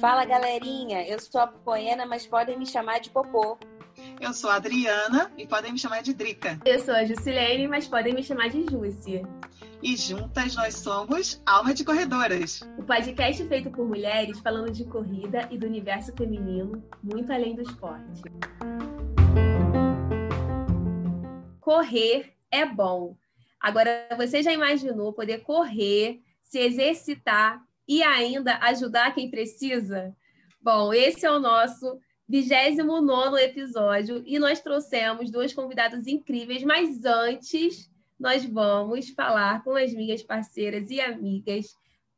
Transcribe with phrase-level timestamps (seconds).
[0.00, 3.58] Fala galerinha, eu sou a Poena, mas podem me chamar de Popô.
[4.20, 6.60] Eu sou a Adriana e podem me chamar de Drica.
[6.64, 9.22] Eu sou a Jusilene, mas podem me chamar de Júcia.
[9.82, 12.60] E juntas nós somos Alma de Corredoras.
[12.78, 17.62] O podcast feito por mulheres falando de corrida e do universo feminino, muito além do
[17.62, 18.22] esporte.
[21.60, 23.16] Correr é bom.
[23.64, 30.14] Agora, você já imaginou poder correr, se exercitar e ainda ajudar quem precisa?
[30.60, 31.98] Bom, esse é o nosso
[32.28, 37.90] 29 episódio e nós trouxemos duas convidadas incríveis, mas antes
[38.20, 41.68] nós vamos falar com as minhas parceiras e amigas,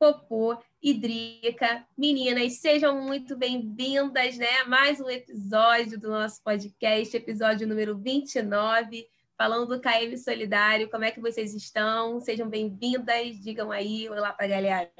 [0.00, 1.86] Popô e Drica.
[1.97, 9.66] Meninas, sejam muito bem-vindas né, mais um episódio do nosso podcast, episódio número 29, falando
[9.66, 10.90] do KM Solidário.
[10.90, 12.20] Como é que vocês estão?
[12.20, 14.90] Sejam bem-vindas, digam aí olá para a galera.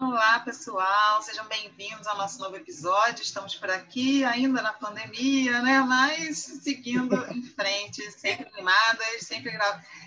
[0.00, 3.22] Olá, pessoal, sejam bem-vindos ao nosso novo episódio.
[3.22, 5.78] Estamos por aqui, ainda na pandemia, né?
[5.80, 9.52] Mas seguindo em frente, sempre animadas, sempre,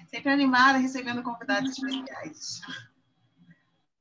[0.09, 2.59] sempre animadas, recebendo convidados especiais.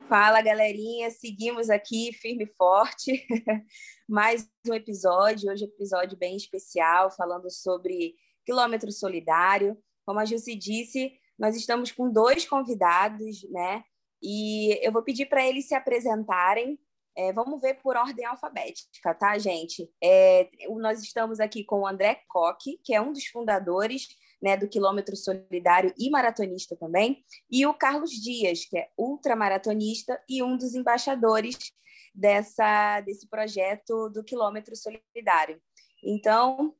[0.09, 3.25] Fala, galerinha, seguimos aqui firme e forte.
[4.09, 8.15] Mais um episódio, hoje é um episódio bem especial, falando sobre
[8.45, 9.77] quilômetro solidário.
[10.07, 13.83] Como a Jussi disse, nós estamos com dois convidados, né?
[14.23, 16.79] E eu vou pedir para eles se apresentarem.
[17.17, 19.89] É, vamos ver por ordem alfabética, tá, gente?
[20.03, 24.09] É, nós estamos aqui com o André Coque, que é um dos fundadores
[24.43, 30.43] né, do Quilômetro Solidário e maratonista também, e o Carlos Dias, que é ultramaratonista e
[30.43, 31.57] um dos embaixadores
[32.15, 35.61] dessa, desse projeto do Quilômetro Solidário.
[36.03, 36.75] Então,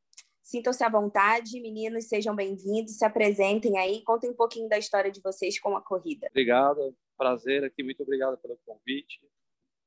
[0.45, 5.21] sintam-se à vontade, meninos, sejam bem-vindos, se apresentem aí, contem um pouquinho da história de
[5.23, 6.27] vocês com a corrida.
[6.29, 9.27] Obrigado, prazer aqui, muito obrigado pelo convite.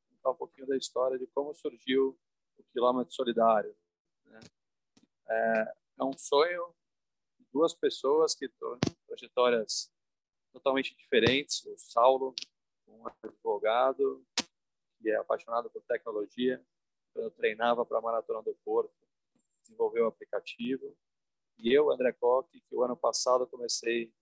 [0.09, 2.17] Contar um pouquinho da história de como surgiu
[2.57, 3.73] o quilômetro solidário.
[4.25, 4.39] Né?
[5.29, 6.73] É, é, um sonho
[7.37, 8.49] de duas pessoas que
[9.05, 9.93] trajetórias
[10.51, 11.63] totalmente diferentes.
[11.67, 12.33] O Saulo,
[12.87, 14.25] um advogado
[14.99, 16.59] que é apaixonado por tecnologia,
[17.13, 19.06] eu treinava para a Maratona do Porto,
[19.67, 20.95] desenvolveu o aplicativo.
[21.57, 24.13] E eu, André Koch, que o ano passado comecei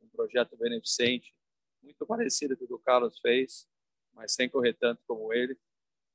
[0.00, 1.34] um projeto beneficente
[1.82, 3.68] muito parecido com o que o Carlos fez,
[4.12, 5.58] mas sem correr tanto como ele,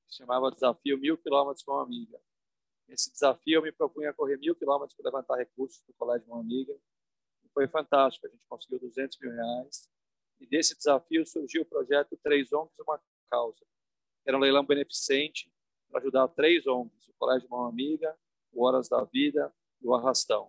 [0.08, 2.20] se chamava Desafio Mil Quilômetros com uma Amiga.
[2.88, 6.74] Nesse desafio, eu me propunha correr mil quilômetros para levantar recursos do Colégio Uma Amiga.
[7.44, 9.90] E foi fantástico, a gente conseguiu 200 mil reais.
[10.40, 13.66] E desse desafio surgiu o projeto Três ONGs Uma Causa.
[14.26, 15.52] Era um leilão beneficente
[15.90, 18.16] para ajudar três ONGs, o Colégio Mão Amiga,
[18.56, 20.48] o Horas da Vida e o Arrastão.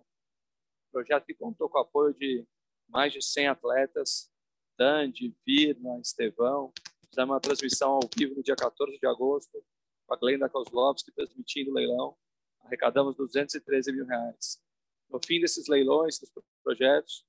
[0.87, 2.47] Um projeto que contou com o apoio de
[2.87, 4.31] mais de 100 atletas
[4.77, 6.71] Dandi, Virna, Estevão.
[7.09, 9.63] Fizemos uma transmissão ao vivo no dia 14 de agosto,
[10.05, 12.15] com a Glenda Kozlovski transmitindo o leilão.
[12.61, 14.61] Arrecadamos 213 mil reais.
[15.09, 16.31] No fim desses leilões, dos
[16.63, 17.25] projetos,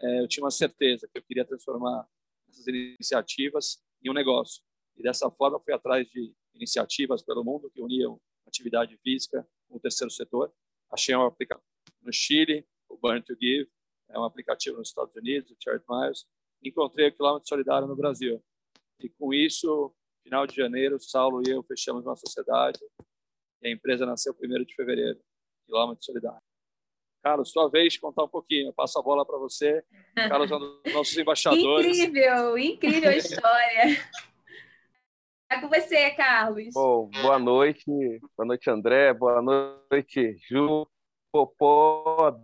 [0.00, 2.08] é, eu tinha uma certeza que eu queria transformar
[2.48, 4.62] essas iniciativas em um negócio.
[4.96, 9.80] E dessa forma fui atrás de iniciativas pelo mundo que uniam atividade física com o
[9.80, 10.52] terceiro setor.
[10.90, 11.66] Achei um aplicativo
[12.00, 13.68] no Chile, o Burn to Give,
[14.08, 16.26] é um aplicativo nos Estados Unidos, o Charity Miles,
[16.62, 18.42] encontrei o quilômetro solidário no Brasil.
[19.00, 19.92] E com isso,
[20.22, 22.78] final de janeiro, Saulo e eu fechamos uma sociedade
[23.62, 25.18] e a empresa nasceu 1 de fevereiro,
[25.66, 26.42] quilômetro solidário.
[27.22, 28.68] Carlos, sua vez de contar um pouquinho.
[28.68, 29.82] Eu passo a bola para você.
[30.14, 31.98] Carlos é um dos nossos embaixadores.
[31.98, 33.84] incrível, incrível a história.
[35.54, 36.74] É com você, Carlos.
[36.74, 37.84] Bom, boa noite.
[38.36, 39.14] Boa noite, André.
[39.14, 40.84] Boa noite, Ju.
[41.32, 42.36] Popó.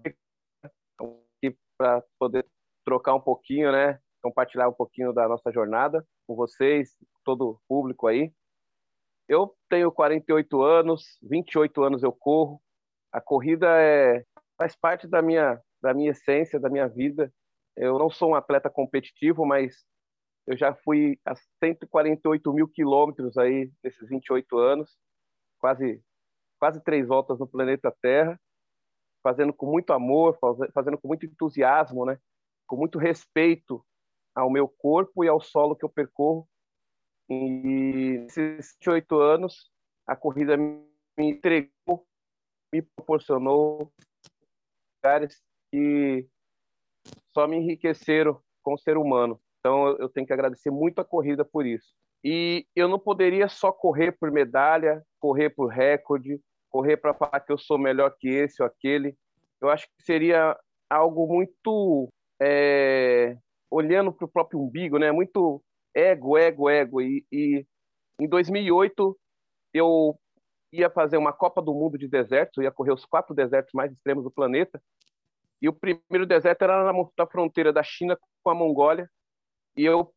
[0.97, 2.47] Aqui para poder
[2.84, 3.98] trocar um pouquinho, né?
[4.22, 6.94] compartilhar um pouquinho da nossa jornada com vocês,
[7.25, 8.32] todo o público aí.
[9.28, 12.62] Eu tenho 48 anos, 28 anos eu corro.
[13.10, 14.25] A corrida é,
[14.56, 17.32] faz parte da minha, da minha essência, da minha vida.
[17.77, 19.84] Eu não sou um atleta competitivo, mas
[20.50, 21.32] eu já fui a
[21.62, 24.98] 148 mil quilômetros aí nesses 28 anos,
[25.60, 26.02] quase
[26.58, 28.38] quase três voltas no planeta Terra,
[29.22, 30.36] fazendo com muito amor,
[30.74, 32.18] fazendo com muito entusiasmo, né?
[32.66, 33.82] Com muito respeito
[34.34, 36.48] ao meu corpo e ao solo que eu percorro.
[37.28, 39.70] E nesses oito anos,
[40.04, 40.84] a corrida me
[41.16, 42.04] entregou,
[42.72, 43.92] me proporcionou
[44.96, 46.28] lugares que
[47.32, 49.41] só me enriqueceram como ser humano.
[49.60, 51.92] Então, eu tenho que agradecer muito a corrida por isso.
[52.24, 56.41] E eu não poderia só correr por medalha, correr por recorde,
[56.71, 59.16] correr para falar que eu sou melhor que esse ou aquele.
[59.60, 60.57] Eu acho que seria
[60.89, 62.09] algo muito
[62.41, 63.36] é,
[63.71, 65.12] olhando para o próprio umbigo, né?
[65.12, 65.63] Muito
[65.95, 67.01] ego, ego, ego.
[67.01, 67.66] E, e
[68.21, 69.18] em 2008
[69.72, 70.18] eu
[70.72, 73.92] ia fazer uma Copa do Mundo de desertos, eu ia correr os quatro desertos mais
[73.92, 74.80] extremos do planeta.
[75.60, 79.09] E o primeiro deserto era na fronteira da China com a Mongólia.
[79.76, 80.12] E eu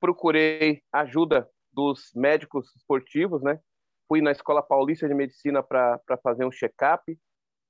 [0.00, 3.58] procurei ajuda dos médicos esportivos, né?
[4.08, 7.02] Fui na Escola Paulista de Medicina para fazer um check-up.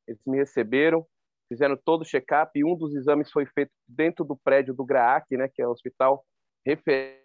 [0.09, 1.07] Eles me receberam,
[1.49, 5.37] fizeram todo o check-up e um dos exames foi feito dentro do prédio do GRAAC,
[5.37, 5.49] né?
[5.49, 6.25] Que é o hospital
[6.67, 7.21] referência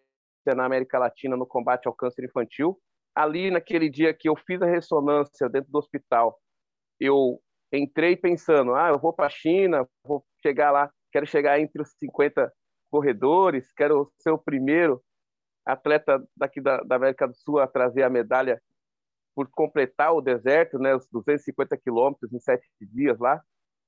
[0.55, 2.79] na América Latina no combate ao câncer infantil.
[3.15, 6.39] Ali, naquele dia que eu fiz a ressonância dentro do hospital,
[6.99, 7.41] eu
[7.73, 11.89] entrei pensando, ah, eu vou para a China, vou chegar lá, quero chegar entre os
[11.97, 12.51] 50
[12.89, 15.03] corredores, quero ser o primeiro
[15.65, 18.61] atleta daqui da, da América do Sul a trazer a medalha
[19.35, 23.41] por completar o deserto, né, os 250 quilômetros em sete dias lá.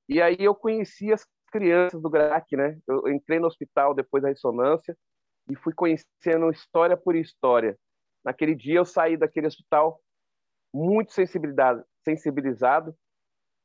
[0.08, 2.78] E aí eu conheci as crianças do GRAC, né?
[2.88, 4.96] Eu entrei no hospital depois da ressonância
[5.50, 7.78] e fui conhecendo história por história.
[8.24, 10.00] Naquele dia eu saí daquele hospital
[10.74, 12.96] muito sensibilizado, sensibilizado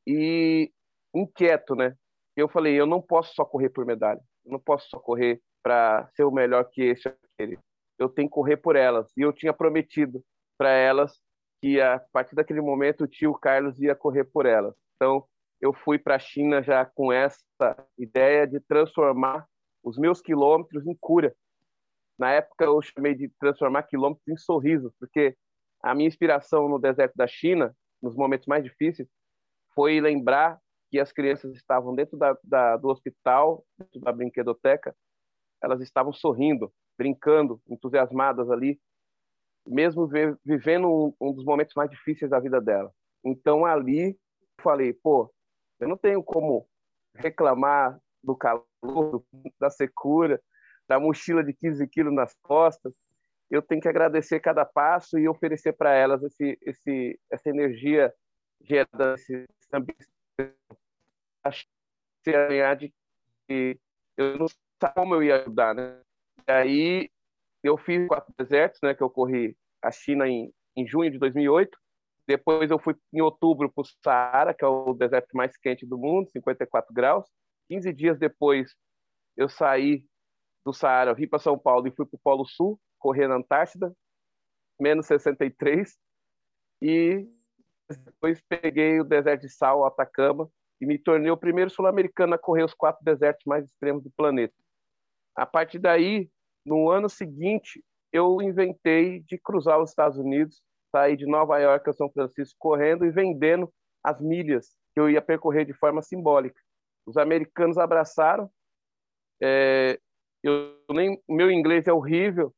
[0.07, 0.71] e
[1.13, 1.95] inquieto, né?
[2.35, 6.07] Eu falei, eu não posso só correr por medalha, eu não posso só correr para
[6.15, 7.59] ser o melhor que esse aquele.
[7.97, 9.11] Eu tenho que correr por elas.
[9.17, 10.23] E eu tinha prometido
[10.57, 11.19] para elas
[11.61, 14.75] que a partir daquele momento o tio Carlos ia correr por elas.
[14.95, 15.25] Então,
[15.59, 17.41] eu fui para a China já com essa
[17.97, 19.47] ideia de transformar
[19.83, 21.35] os meus quilômetros em cura.
[22.17, 25.35] Na época eu chamei de transformar quilômetros em sorrisos, porque
[25.81, 29.07] a minha inspiração no deserto da China, nos momentos mais difíceis,
[29.73, 30.59] foi lembrar
[30.95, 34.95] que as crianças estavam dentro da, da, do hospital, dentro da brinquedoteca,
[35.61, 38.79] elas estavam sorrindo, brincando, entusiasmadas ali,
[39.67, 40.07] mesmo
[40.45, 42.93] vivendo um, um dos momentos mais difíceis da vida dela.
[43.25, 44.17] Então ali
[44.61, 45.29] falei, pô,
[45.81, 46.65] eu não tenho como
[47.13, 49.21] reclamar do calor,
[49.59, 50.41] da secura,
[50.87, 52.93] da mochila de 15 quilos nas costas.
[53.51, 58.13] Eu tenho que agradecer cada passo e oferecer para elas esse, esse, essa energia
[58.61, 60.07] gerada, esse ambiente
[62.77, 62.93] de
[63.47, 63.79] que
[64.17, 66.01] eu não sabia como eu ia ajudar, né?
[66.47, 67.11] E aí
[67.63, 68.93] eu fiz quatro desertos, né?
[68.93, 71.77] Que eu corri a China em, em junho de 2008.
[72.27, 75.97] Depois eu fui em outubro para o Saara, que é o deserto mais quente do
[75.97, 77.27] mundo, 54 graus.
[77.69, 78.75] 15 dias depois
[79.37, 80.03] eu saí
[80.65, 83.95] do Saara, vim para São Paulo e fui para o Polo Sul, correr na Antártida,
[84.79, 85.95] menos 63.
[86.81, 87.27] E
[87.89, 90.49] depois peguei o deserto de Sal, Atacama,
[90.79, 94.53] e me tornei o primeiro sul-americano a correr os quatro desertos mais extremos do planeta.
[95.35, 96.29] A partir daí,
[96.65, 100.61] no ano seguinte, eu inventei de cruzar os Estados Unidos,
[100.91, 103.71] sair de Nova York a São Francisco correndo e vendendo
[104.03, 106.59] as milhas que eu ia percorrer de forma simbólica.
[107.05, 108.49] Os americanos abraçaram.
[109.41, 109.99] É,
[110.41, 112.53] eu nem meu inglês é horrível.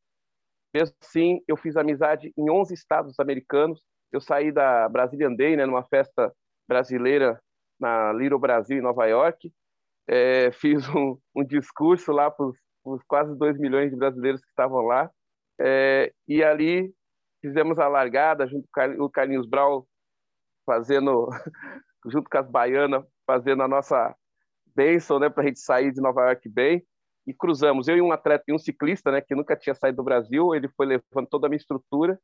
[0.74, 3.82] Mesmo assim, eu fiz amizade em 11 estados americanos.
[4.12, 6.32] Eu saí da Brazilian Day, né, numa festa
[6.68, 7.42] brasileira
[7.80, 9.52] na Little Brasil, em Nova York.
[10.08, 12.46] É, fiz um, um, discurso lá para
[12.86, 15.10] os quase 2 milhões de brasileiros que estavam lá.
[15.60, 16.94] É, e ali
[17.42, 19.88] fizemos a largada, junto com o Carlinhos Brau,
[20.66, 21.28] fazendo,
[22.08, 24.16] junto com as baianas, fazendo a nossa
[24.76, 26.86] bênção né, para a gente sair de Nova York bem.
[27.26, 30.04] E cruzamos, eu e um atleta e um ciclista, né, que nunca tinha saído do
[30.04, 32.18] Brasil, ele foi levando toda a minha estrutura.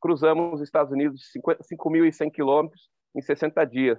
[0.00, 1.30] Cruzamos os Estados Unidos
[1.70, 3.98] 5.100 quilômetros em 60 dias.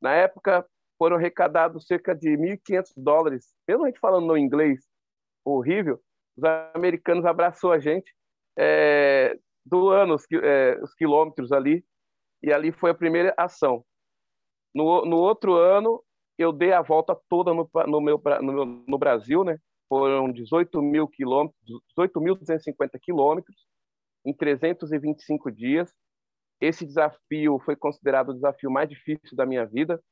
[0.00, 0.66] Na época,
[0.98, 4.86] foram arrecadados cerca de 1.500 dólares, mesmo a gente falando no inglês
[5.44, 6.00] horrível,
[6.36, 8.14] os americanos abraçou a gente,
[8.58, 11.84] é, doando os, é, os quilômetros ali,
[12.42, 13.84] e ali foi a primeira ação.
[14.74, 16.02] No, no outro ano,
[16.38, 19.58] eu dei a volta toda no, no, meu, no, no Brasil, né?
[19.88, 21.58] Foram 18 mil quilômetros,
[21.98, 23.56] 18.250 quilômetros
[24.24, 25.92] em 325 dias.
[26.60, 30.02] Esse desafio foi considerado o desafio mais difícil da minha vida,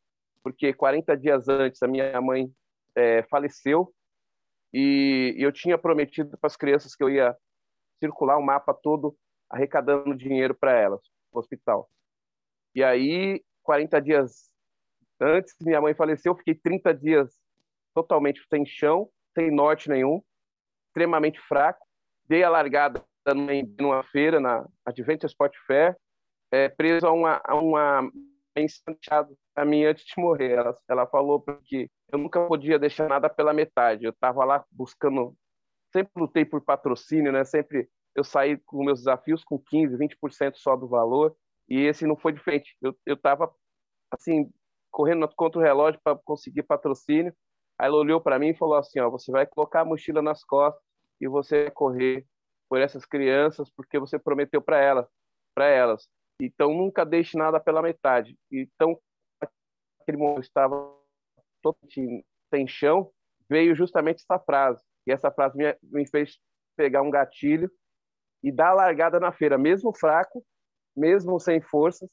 [0.42, 2.50] porque 40 dias antes a minha mãe
[2.94, 3.92] é, faleceu
[4.72, 7.36] e eu tinha prometido para as crianças que eu ia
[7.98, 9.16] circular o mapa todo
[9.50, 11.00] arrecadando dinheiro para elas
[11.32, 11.88] no hospital.
[12.74, 14.50] E aí, 40 dias
[15.20, 17.34] antes, minha mãe faleceu, eu fiquei 30 dias
[17.94, 20.22] totalmente sem chão, sem norte nenhum,
[20.86, 21.84] extremamente fraco.
[22.26, 23.04] Dei a largada
[23.78, 25.96] numa feira, na Adventure Sport Fair,
[26.50, 28.10] é, preso a uma, a uma
[28.66, 30.52] Santiago a mim antes de morrer.
[30.52, 34.04] Ela, ela falou que eu nunca podia deixar nada pela metade.
[34.04, 35.36] Eu estava lá buscando,
[35.92, 37.44] sempre lutei por patrocínio, né?
[37.44, 41.36] Sempre eu saí com meus desafios com 15, 20% só do valor,
[41.68, 42.76] e esse não foi diferente.
[42.80, 43.52] Eu eu estava
[44.10, 44.50] assim
[44.90, 47.34] correndo contra o relógio para conseguir patrocínio.
[47.78, 50.42] Aí ela olhou para mim e falou assim: ó, você vai colocar a mochila nas
[50.44, 50.82] costas
[51.20, 52.26] e você vai correr
[52.68, 55.06] por essas crianças porque você prometeu para elas,
[55.54, 56.08] para elas.
[56.40, 58.37] Então nunca deixe nada pela metade.
[58.50, 58.99] Então
[60.00, 60.97] aquele momento estava
[61.62, 63.11] totalmente sem chão,
[63.49, 64.83] veio justamente essa frase.
[65.07, 66.38] E essa frase me, me fez
[66.76, 67.71] pegar um gatilho
[68.42, 70.45] e dar a largada na feira, mesmo fraco,
[70.97, 72.09] mesmo sem forças,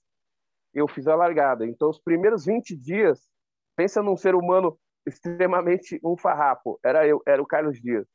[0.73, 1.65] eu fiz a largada.
[1.65, 3.29] Então, os primeiros 20 dias,
[3.75, 8.07] pensa num ser humano extremamente um farrapo, era eu, era o Carlos Dias.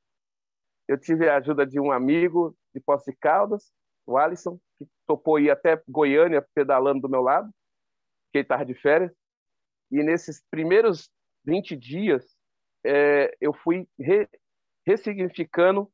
[0.88, 3.72] Eu tive a ajuda de um amigo de Posse de Caldas,
[4.10, 7.48] o Alisson, que topou ir até Goiânia pedalando do meu lado,
[8.32, 9.12] que ele estava de férias.
[9.90, 11.10] E nesses primeiros
[11.44, 12.36] 20 dias,
[12.84, 14.28] é, eu fui re,
[14.86, 15.90] ressignificando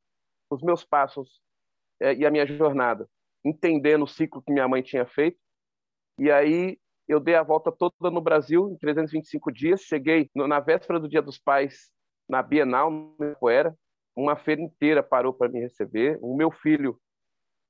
[0.50, 1.40] os meus passos
[2.00, 3.08] é, e a minha jornada,
[3.44, 5.38] entendendo o ciclo que minha mãe tinha feito.
[6.18, 9.82] E aí eu dei a volta toda no Brasil em 325 dias.
[9.82, 11.90] Cheguei no, na véspera do Dia dos Pais
[12.28, 13.76] na Bienal, no Poeira.
[14.14, 16.18] Uma feira inteira parou para me receber.
[16.22, 16.98] O meu filho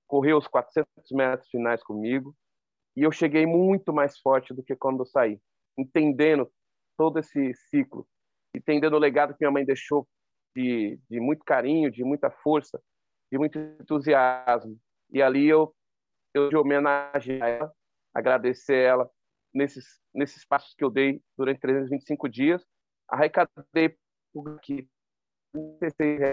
[0.06, 2.34] correu os 400 metros finais comigo.
[2.96, 5.38] E eu cheguei muito mais forte do que quando eu saí,
[5.76, 6.50] entendendo
[6.96, 8.06] todo esse ciclo,
[8.54, 10.08] entendendo o legado que minha mãe deixou
[10.54, 12.80] de, de muito carinho, de muita força,
[13.30, 14.78] de muito entusiasmo.
[15.10, 15.75] E ali eu,
[16.32, 17.72] eu de homenagem a ela,
[18.14, 19.10] agradecer ela
[19.52, 22.64] nesses, nesses passos que eu dei durante 325 dias.
[23.08, 23.94] Arrecadei
[24.62, 24.88] que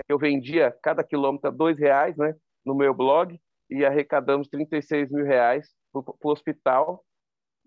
[0.07, 2.33] eu vendia cada quilômetro dois reais, né,
[2.65, 3.39] no meu blog
[3.73, 7.03] e arrecadamos 36 mil reais para o hospital.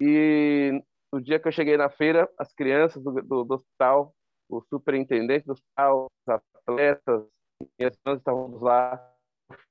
[0.01, 0.81] E
[1.13, 4.15] no dia que eu cheguei na feira, as crianças do, do, do hospital,
[4.49, 7.27] o superintendente do hospital, os atletas,
[7.77, 9.13] minhas irmãs estavam lá.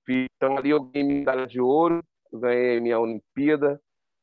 [0.10, 3.80] Então ali eu ganhei medalha de ouro, ganhei minha Olimpíada.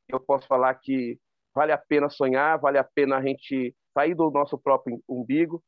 [0.07, 1.19] Eu posso falar que
[1.55, 5.63] vale a pena sonhar, vale a pena a gente sair do nosso próprio umbigo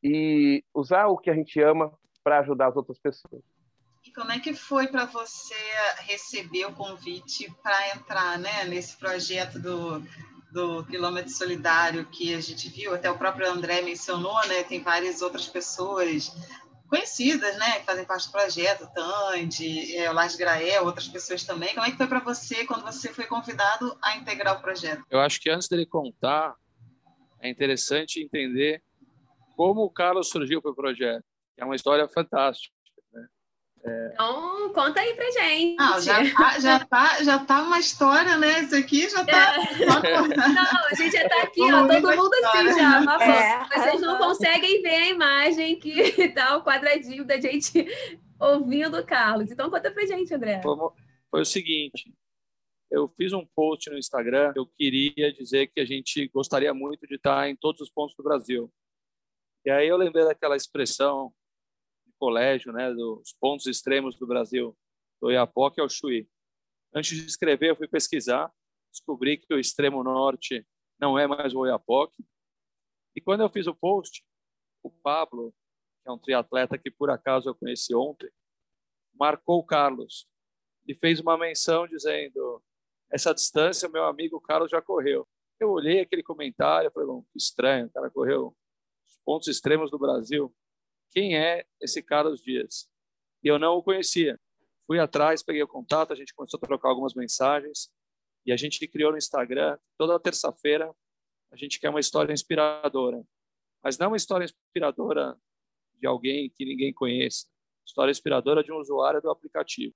[0.00, 3.42] e usar o que a gente ama para ajudar as outras pessoas.
[4.04, 5.54] E como é que foi para você
[6.00, 10.02] receber o convite para entrar né, nesse projeto do,
[10.52, 14.64] do quilômetro solidário que a gente viu, até o próprio André mencionou, né?
[14.64, 16.32] Tem várias outras pessoas
[16.88, 21.72] conhecidas, né, que fazem parte do projeto, Tandy, é, o Lars Grael, outras pessoas também.
[21.72, 25.02] Como é que foi para você quando você foi convidado a integrar o projeto?
[25.08, 26.54] Eu acho que antes dele contar,
[27.40, 28.82] é interessante entender
[29.56, 31.24] como o Carlos surgiu para o projeto.
[31.56, 32.74] É uma história fantástica.
[33.84, 34.10] É...
[34.12, 35.76] Então, conta aí pra gente.
[35.76, 38.60] Não, já tá, já tá, já tá uma história, né?
[38.60, 39.56] Isso aqui já tá.
[39.56, 39.86] É.
[39.86, 43.02] Não, a gente já tá aqui, ó, todo mundo assim já.
[43.20, 43.64] É.
[43.64, 47.84] Vocês não conseguem ver a imagem que tá o quadradinho da gente
[48.38, 49.50] ouvindo o Carlos.
[49.50, 50.60] Então, conta pra gente, André.
[50.62, 50.76] Foi,
[51.30, 52.14] foi o seguinte.
[52.88, 54.52] Eu fiz um post no Instagram.
[54.54, 58.22] Eu queria dizer que a gente gostaria muito de estar em todos os pontos do
[58.22, 58.70] Brasil.
[59.64, 61.32] E aí eu lembrei daquela expressão
[62.22, 64.78] colégio, né, dos pontos extremos do Brasil,
[65.20, 66.28] do Oiapoque ao Chuí.
[66.94, 68.48] Antes de escrever, eu fui pesquisar,
[68.92, 70.64] descobri que o extremo norte
[71.00, 72.24] não é mais o Oiapoque.
[73.16, 74.24] E quando eu fiz o post,
[74.84, 75.52] o Pablo,
[76.00, 78.30] que é um triatleta que por acaso eu conheci ontem,
[79.12, 80.28] marcou o Carlos
[80.86, 82.62] e fez uma menção dizendo:
[83.10, 85.26] essa distância meu amigo Carlos já correu.
[85.58, 88.56] Eu olhei aquele comentário falei: que estranho, o cara correu
[89.08, 90.54] os pontos extremos do Brasil
[91.12, 92.90] quem é esse Carlos Dias.
[93.42, 94.40] E eu não o conhecia.
[94.86, 97.90] Fui atrás, peguei o contato, a gente começou a trocar algumas mensagens
[98.44, 100.92] e a gente criou no Instagram, toda terça-feira,
[101.52, 103.22] a gente quer uma história inspiradora.
[103.82, 105.36] Mas não uma história inspiradora
[106.00, 107.46] de alguém que ninguém conhece,
[107.86, 109.94] história inspiradora de um usuário do aplicativo.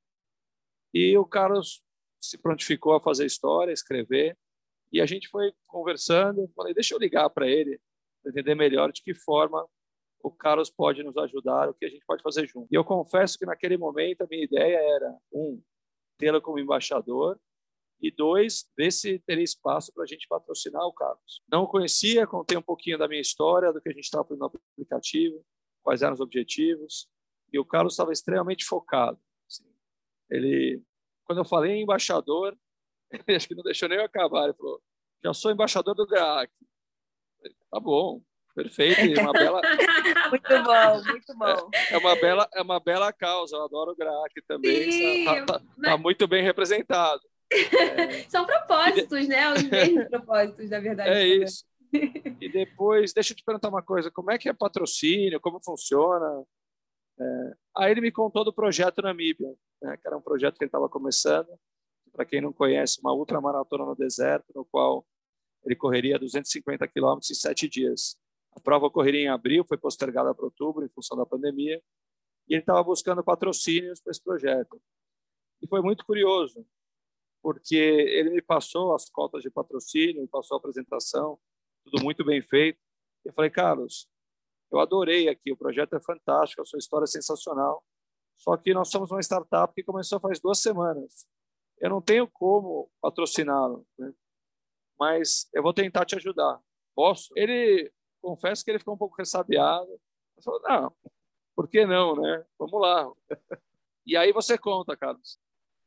[0.94, 1.82] E o Carlos
[2.20, 4.36] se prontificou a fazer história, escrever,
[4.92, 6.50] e a gente foi conversando.
[6.54, 7.80] Falei, deixa eu ligar para ele,
[8.22, 9.66] para entender melhor de que forma
[10.22, 12.68] o Carlos pode nos ajudar, o que a gente pode fazer junto.
[12.70, 15.62] E eu confesso que naquele momento a minha ideia era, um,
[16.18, 17.38] tê-lo como embaixador,
[18.00, 21.42] e dois, ver se teria espaço para a gente patrocinar o Carlos.
[21.50, 24.52] Não conhecia, contei um pouquinho da minha história, do que a gente estava fazendo no
[24.74, 25.44] aplicativo,
[25.82, 27.08] quais eram os objetivos,
[27.52, 29.18] e o Carlos estava extremamente focado.
[29.48, 29.64] Assim.
[30.30, 30.82] Ele,
[31.24, 32.56] quando eu falei em embaixador,
[33.10, 34.82] ele acho que não deixou nem eu acabar, ele falou,
[35.24, 36.52] já sou embaixador do GRAAC.
[37.70, 38.20] Tá bom,
[38.56, 39.60] Perfeito, é uma bela.
[40.30, 41.70] muito bom, muito bom.
[41.74, 43.54] É, é, uma bela, é uma bela causa.
[43.54, 44.88] Eu adoro o GRAC também.
[44.88, 47.20] Está tá, tá, tá muito bem representado.
[47.52, 48.22] É...
[48.30, 49.52] São propósitos, né?
[49.52, 51.10] Os mesmos propósitos, na verdade.
[51.10, 51.66] É isso.
[52.40, 55.38] E depois, deixa eu te perguntar uma coisa: como é que é patrocínio?
[55.38, 56.42] Como funciona?
[57.20, 57.52] É...
[57.76, 59.98] Aí ele me contou do projeto Namíbia, né?
[59.98, 61.48] que era um projeto que ele estava começando.
[62.10, 65.06] Para quem não conhece, uma ultramaratona no deserto, no qual
[65.62, 68.16] ele correria 250 quilômetros em sete dias
[68.56, 71.82] A prova ocorreria em abril, foi postergada para outubro em função da pandemia,
[72.48, 74.80] e ele estava buscando patrocínios para esse projeto.
[75.62, 76.66] E foi muito curioso,
[77.42, 81.38] porque ele me passou as cotas de patrocínio, me passou a apresentação,
[81.84, 82.78] tudo muito bem feito.
[83.24, 84.08] Eu falei, Carlos,
[84.72, 87.84] eu adorei aqui, o projeto é fantástico, a sua história é sensacional.
[88.36, 91.26] Só que nós somos uma startup que começou faz duas semanas.
[91.78, 94.12] Eu não tenho como patrociná-lo, né?
[94.98, 96.60] mas eu vou tentar te ajudar.
[96.94, 97.32] Posso?
[97.36, 97.92] Ele,
[98.26, 99.88] confesso que ele ficou um pouco ressabiado.
[100.42, 100.92] Falei, não,
[101.54, 102.44] por que não, né?
[102.58, 103.08] Vamos lá.
[104.04, 105.38] E aí você conta, Carlos.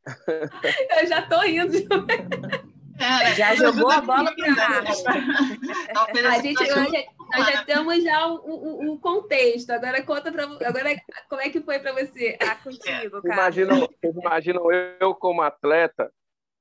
[0.98, 1.77] Eu já estou indo.
[3.00, 4.46] É, já jogou a bola para
[6.31, 9.69] a gente, nós já temos já o, o, o contexto.
[9.72, 12.38] Agora conta para agora como é que foi para você?
[12.41, 13.36] Ah, contigo, cara.
[13.36, 16.12] Imaginam, imaginam eu como atleta,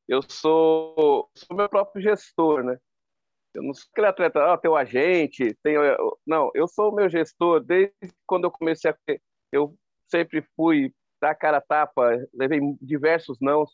[0.07, 2.79] eu sou, sou meu próprio gestor, né?
[3.59, 5.81] Eu não sou aquele atleta, ah, teu agente, tenho,
[6.25, 7.93] não, eu sou o meu gestor desde
[8.25, 8.97] quando eu comecei a
[9.51, 9.75] eu
[10.09, 13.71] sempre fui dar cara a tapa, levei diversos nãos.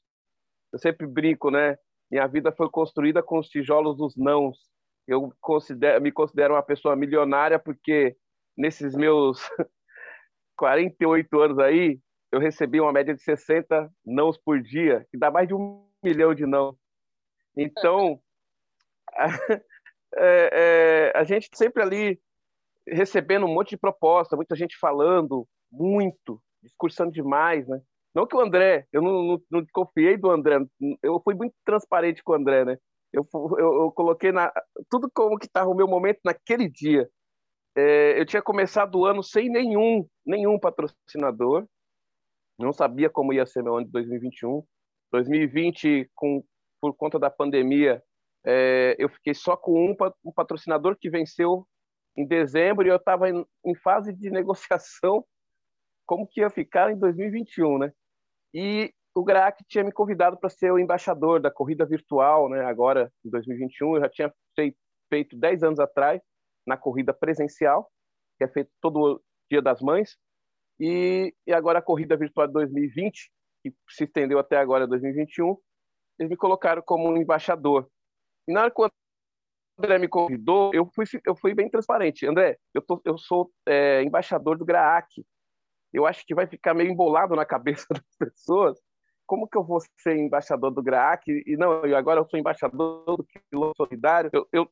[0.72, 1.76] Eu sempre brinco, né?
[2.10, 4.58] Minha vida foi construída com os tijolos dos nãos.
[5.06, 8.16] Eu considero, me considero uma pessoa milionária porque
[8.56, 9.40] nesses meus
[10.56, 12.00] 48 anos aí,
[12.32, 16.34] eu recebi uma média de 60 nãos por dia, que dá mais de um milhão
[16.34, 16.76] de não.
[17.56, 18.20] Então,
[20.16, 22.20] é, é, a gente sempre ali
[22.86, 27.80] recebendo um monte de proposta, muita gente falando muito, discursando demais, né?
[28.14, 30.58] Não que o André, eu não, não, não confiei do André,
[31.02, 32.78] eu fui muito transparente com o André, né?
[33.12, 34.52] Eu, eu, eu coloquei na,
[34.90, 37.08] tudo como que estava o meu momento naquele dia.
[37.76, 41.66] É, eu tinha começado o ano sem nenhum, nenhum patrocinador,
[42.58, 44.64] não sabia como ia ser meu ano de 2021.
[45.12, 46.44] 2020, com,
[46.80, 48.02] por conta da pandemia,
[48.44, 51.66] é, eu fiquei só com um, um, patrocinador que venceu
[52.16, 55.24] em dezembro e eu estava em, em, fase de negociação
[56.06, 57.92] como que ia ficar em 2021, né?
[58.52, 62.64] E o GRAC tinha me convidado para ser o embaixador da corrida virtual, né?
[62.64, 64.34] Agora, em 2021, eu já tinha
[65.08, 66.20] feito 10 anos atrás
[66.66, 67.90] na corrida presencial,
[68.36, 70.16] que é feito todo dia das mães,
[70.78, 73.30] e, e agora a corrida virtual de 2020,
[73.62, 75.56] que se estendeu até agora 2021,
[76.18, 77.88] eles me colocaram como um embaixador.
[78.46, 78.90] E na hora que o
[79.78, 82.26] André me convidou, eu fui, eu fui bem transparente.
[82.26, 85.24] André, eu, tô, eu sou é, embaixador do GRAAC,
[85.92, 88.78] eu acho que vai ficar meio embolado na cabeça das pessoas.
[89.26, 91.28] Como que eu vou ser embaixador do GRAAC?
[91.46, 94.30] E não, eu agora eu sou embaixador do Piloto Solidário.
[94.32, 94.70] Eu, eu,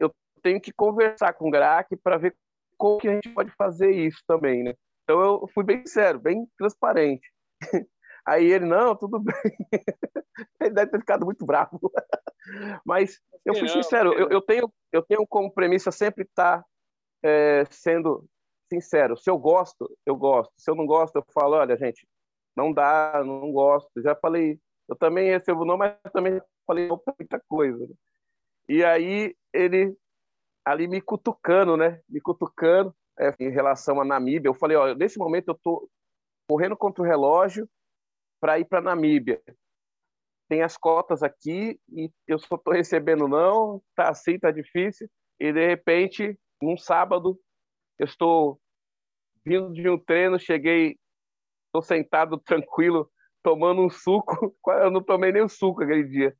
[0.00, 2.34] eu tenho que conversar com o GRAAC para ver
[2.78, 4.74] como que a gente pode fazer isso também, né?
[5.04, 7.30] Então eu fui bem sério, bem transparente.
[8.26, 9.34] Aí ele, não, tudo bem.
[10.60, 11.80] ele deve ter ficado muito bravo.
[12.84, 16.66] Mas eu fui sincero, eu, eu, tenho, eu tenho como premissa sempre estar tá,
[17.22, 18.28] é, sendo
[18.68, 19.16] sincero.
[19.16, 20.52] Se eu gosto, eu gosto.
[20.56, 22.06] Se eu não gosto, eu falo, olha, gente,
[22.56, 23.88] não dá, não gosto.
[24.02, 24.58] Já falei,
[24.88, 27.88] eu também recebo não, mas também falei muita coisa.
[28.68, 29.96] E aí ele
[30.64, 32.00] ali me cutucando, né?
[32.08, 34.48] Me cutucando é, em relação à Namíbia.
[34.48, 35.88] Eu falei, olha, nesse momento eu tô
[36.48, 37.68] correndo contra o relógio
[38.40, 39.40] para ir para Namíbia.
[40.48, 45.08] Tem as cotas aqui e eu só estou recebendo não, tá assim, tá difícil.
[45.40, 47.38] E de repente, num sábado,
[47.98, 48.60] eu estou
[49.44, 50.98] vindo de um treino, cheguei,
[51.66, 53.10] estou sentado tranquilo,
[53.42, 54.54] tomando um suco.
[54.66, 56.36] Eu não tomei nem o suco aquele dia.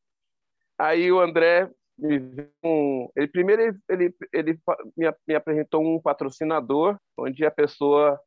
[0.79, 2.19] Aí o André me
[2.63, 4.61] um, ele primeiro ele, ele, ele
[4.97, 8.21] me, me, apresentou um patrocinador, onde a pessoa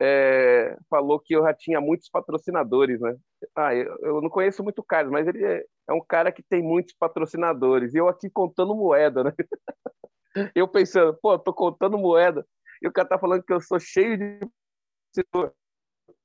[0.00, 3.16] é, falou que eu já tinha muitos patrocinadores, né?
[3.54, 6.42] Ah, eu, eu não conheço muito o Carlos, mas ele é, é, um cara que
[6.42, 7.94] tem muitos patrocinadores.
[7.94, 9.32] E eu aqui contando moeda, né?
[10.52, 12.44] Eu pensando, pô, tô contando moeda
[12.82, 14.18] e o cara tá falando que eu sou cheio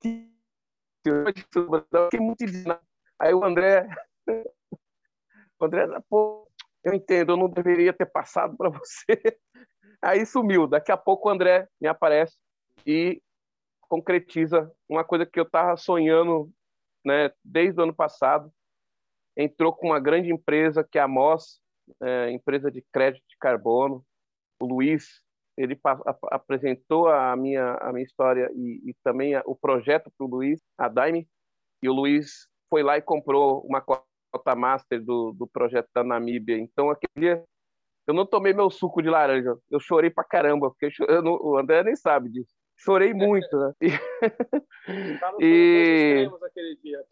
[0.01, 0.29] de
[3.19, 3.87] Aí o André,
[5.59, 6.49] o André, pô,
[6.83, 9.05] eu entendo, eu não deveria ter passado para você.
[10.01, 10.67] Aí sumiu.
[10.67, 12.37] Daqui a pouco o André me aparece
[12.85, 13.21] e
[13.89, 16.49] concretiza uma coisa que eu estava sonhando,
[17.05, 18.51] né, desde o ano passado.
[19.35, 21.59] Entrou com uma grande empresa que é a MOS,
[22.01, 24.05] é, empresa de crédito de carbono.
[24.61, 25.21] O Luiz
[25.57, 25.77] ele
[26.31, 30.61] apresentou a minha, a minha história e, e também a, o projeto para o Luiz,
[30.77, 31.27] a Daime,
[31.83, 36.57] e o Luiz foi lá e comprou uma cota master do, do projeto da Namíbia.
[36.57, 37.43] Então, aquele dia,
[38.07, 41.57] eu não tomei meu suco de laranja, eu chorei pra caramba, porque eu não, o
[41.57, 42.53] André nem sabe disso.
[42.79, 43.73] Chorei muito, né?
[45.39, 46.29] E, e...
[46.43, 47.05] aquele dia.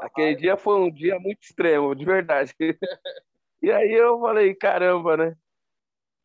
[0.00, 2.54] aquele dia foi um dia muito extremo, de verdade.
[3.60, 5.36] e aí eu falei, caramba, né?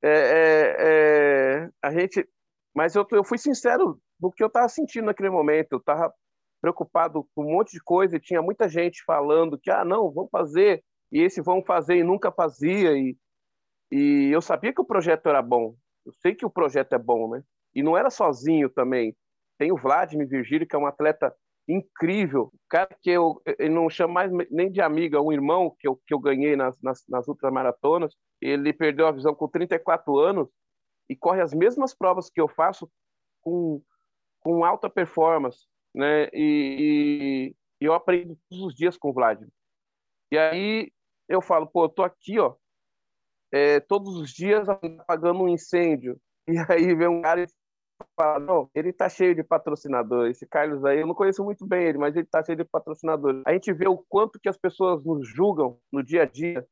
[0.02, 2.28] é, é, é, a gente,
[2.74, 5.74] mas eu, eu fui sincero do que eu estava sentindo naquele momento.
[5.74, 6.14] Eu estava
[6.62, 10.30] preocupado com um monte de coisa e tinha muita gente falando que ah não, vamos
[10.30, 13.18] fazer e esse vão fazer e nunca fazia e
[13.92, 15.76] e eu sabia que o projeto era bom.
[16.06, 17.44] Eu sei que o projeto é bom, né?
[17.80, 19.16] E não era sozinho também.
[19.58, 21.34] Tem o Vladimir Virgílio, que é um atleta
[21.66, 22.52] incrível.
[22.68, 26.14] Cara que eu, não chamo mais nem de amigo, é um irmão que eu, que
[26.14, 28.14] eu ganhei nas, nas, nas ultramaratonas.
[28.42, 30.50] Ele perdeu a visão com 34 anos
[31.10, 32.92] e corre as mesmas provas que eu faço
[33.42, 33.82] com,
[34.42, 35.66] com alta performance.
[35.96, 36.28] Né?
[36.34, 39.54] E, e eu aprendo todos os dias com o Vladimir.
[40.34, 40.92] E aí
[41.30, 42.56] eu falo, pô, eu tô aqui, ó,
[43.54, 46.20] é, todos os dias apagando um incêndio.
[46.50, 47.48] E aí vem um cara e
[48.42, 50.38] não, ele tá cheio de patrocinadores.
[50.38, 53.42] Esse Carlos aí, eu não conheço muito bem ele, mas ele tá cheio de patrocinadores.
[53.46, 56.66] A gente vê o quanto que as pessoas nos julgam no dia a dia,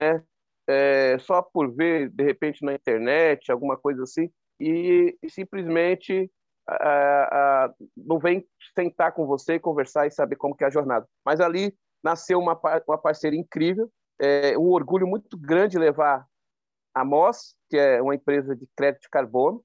[0.00, 0.22] né?
[0.68, 6.30] É, só por ver, de repente, na internet, alguma coisa assim, e, e simplesmente
[6.68, 11.06] a, a, não vem sentar com você, conversar e saber como que é a jornada.
[11.24, 16.24] Mas ali nasceu uma, uma parceria incrível, é um orgulho muito grande levar
[16.94, 19.64] a Moss, que é uma empresa de crédito de carbono,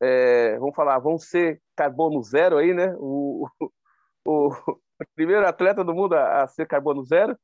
[0.00, 2.94] é, vamos falar, vão ser carbono zero aí, né?
[2.98, 3.48] O,
[4.26, 7.36] o, o primeiro atleta do mundo a, a ser carbono zero,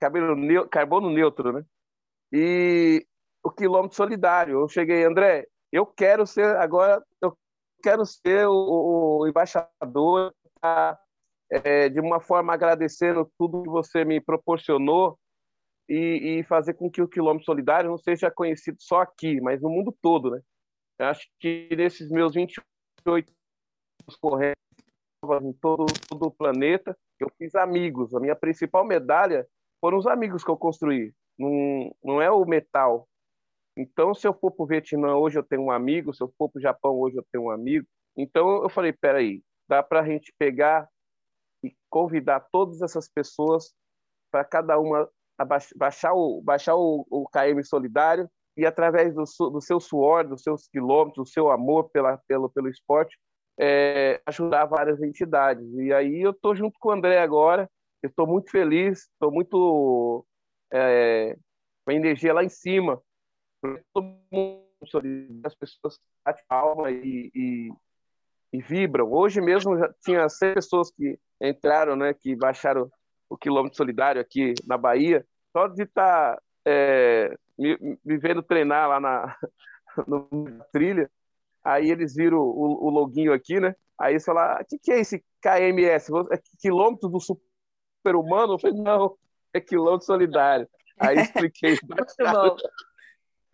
[0.00, 1.64] carbono, carbono neutro, né?
[2.32, 3.06] E
[3.42, 4.60] o quilômetro solidário.
[4.60, 7.36] Eu cheguei, André, eu quero ser agora, eu
[7.82, 10.98] quero ser o, o embaixador, tá,
[11.50, 15.18] é, de uma forma agradecendo tudo que você me proporcionou
[15.88, 19.68] e, e, fazer com que o quilômetro solidário não seja conhecido só aqui, mas no
[19.68, 20.40] mundo todo, né?
[21.02, 23.32] Acho que nesses meus 28
[24.02, 24.54] anos correndo
[25.42, 28.14] em todo, todo o planeta, eu fiz amigos.
[28.14, 29.46] A minha principal medalha
[29.80, 31.12] foram os amigos que eu construí.
[31.38, 33.08] Não, não é o metal.
[33.76, 36.12] Então, se eu for para o Vietnã, hoje eu tenho um amigo.
[36.12, 37.86] Se eu for para o Japão, hoje eu tenho um amigo.
[38.16, 40.88] Então, eu falei, peraí, dá para a gente pegar
[41.64, 43.72] e convidar todas essas pessoas
[44.30, 45.08] para cada uma
[45.76, 50.68] baixar o, baixar o, o KM solidário e através do, do seu suor, dos seus
[50.68, 53.18] quilômetros, do seu amor pela, pelo, pelo esporte,
[53.58, 55.66] é, ajudar várias entidades.
[55.74, 57.70] E aí eu estou junto com o André agora,
[58.02, 60.24] estou muito feliz, estou muito
[60.72, 61.36] é,
[61.84, 63.00] com a energia lá em cima.
[63.92, 64.64] Todo mundo,
[65.44, 67.72] as pessoas batem palma e, e,
[68.52, 69.10] e, vibram.
[69.12, 72.90] Hoje mesmo já tinha 100 pessoas que entraram, né, que baixaram
[73.28, 78.88] o quilômetro solidário aqui na Bahia, só de estar tá, é, me, me, vendo treinar
[78.88, 79.36] lá na,
[80.06, 80.28] no,
[80.72, 81.10] trilha,
[81.64, 83.74] aí eles viram o, o loginho aqui, né?
[83.98, 86.10] Aí eles falaram, o que, que é esse KMS?
[86.32, 88.54] É quilômetro do super-humano?
[88.54, 89.16] Eu falei, não,
[89.52, 90.68] é quilômetro solidário.
[90.98, 91.78] Aí expliquei.
[91.88, 92.56] Muito bom.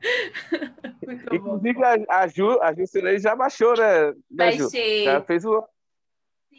[1.04, 2.84] Muito Inclusive, a, a Ju, a Ju
[3.18, 4.12] já baixou, né?
[4.12, 5.04] né Baixei.
[5.04, 5.66] Já fez o,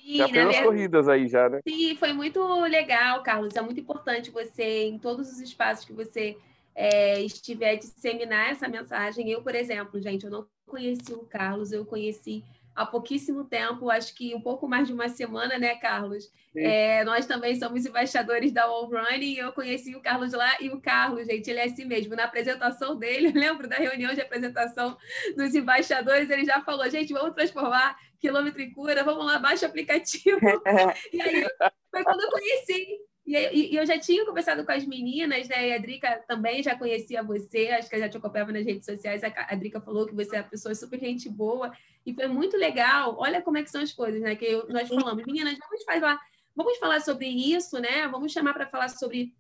[0.10, 1.60] Sim, já fez as corridas aí já, né?
[1.67, 3.56] Sim, foi muito legal, Carlos.
[3.56, 6.38] É muito importante você, em todos os espaços que você
[6.80, 9.30] é, estiver disseminar essa mensagem.
[9.30, 12.42] Eu, por exemplo, gente, eu não conheci o Carlos, eu conheci
[12.74, 16.32] há pouquíssimo tempo, acho que um pouco mais de uma semana, né, Carlos?
[16.56, 20.80] É, nós também somos embaixadores da All Running, eu conheci o Carlos lá, e o
[20.80, 22.15] Carlos, gente, ele é assim mesmo.
[22.15, 24.98] Na apresentação dele, eu lembro da reunião de apresentação
[25.36, 29.70] dos embaixadores, ele já falou, gente, vamos transformar quilômetro em cura, vamos lá, baixa o
[29.70, 30.39] aplicativo.
[31.12, 31.46] e aí
[31.92, 33.10] foi quando eu conheci.
[33.32, 35.70] E, eu já tinha conversado com as meninas, né?
[35.70, 38.86] E a Drica também já conhecia você, acho que eu já te acompanhava nas redes
[38.86, 39.22] sociais.
[39.24, 41.72] A Drica falou que você é uma pessoa super gente boa.
[42.04, 43.15] E foi muito legal.
[43.20, 44.36] Olha como é que são as coisas, né?
[44.36, 46.20] Que nós falamos, meninas, vamos falar,
[46.56, 48.08] vamos falar sobre isso, né?
[48.08, 49.32] Vamos chamar para falar sobre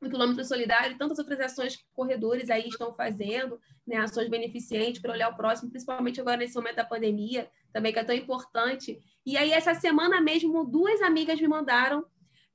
[0.00, 3.98] o quilômetro solidário e tantas outras ações que corredores aí estão fazendo, né?
[3.98, 8.04] Ações beneficentes para olhar o próximo, principalmente agora nesse momento da pandemia, também que é
[8.04, 8.98] tão importante.
[9.26, 12.02] E aí, essa semana mesmo, duas amigas me mandaram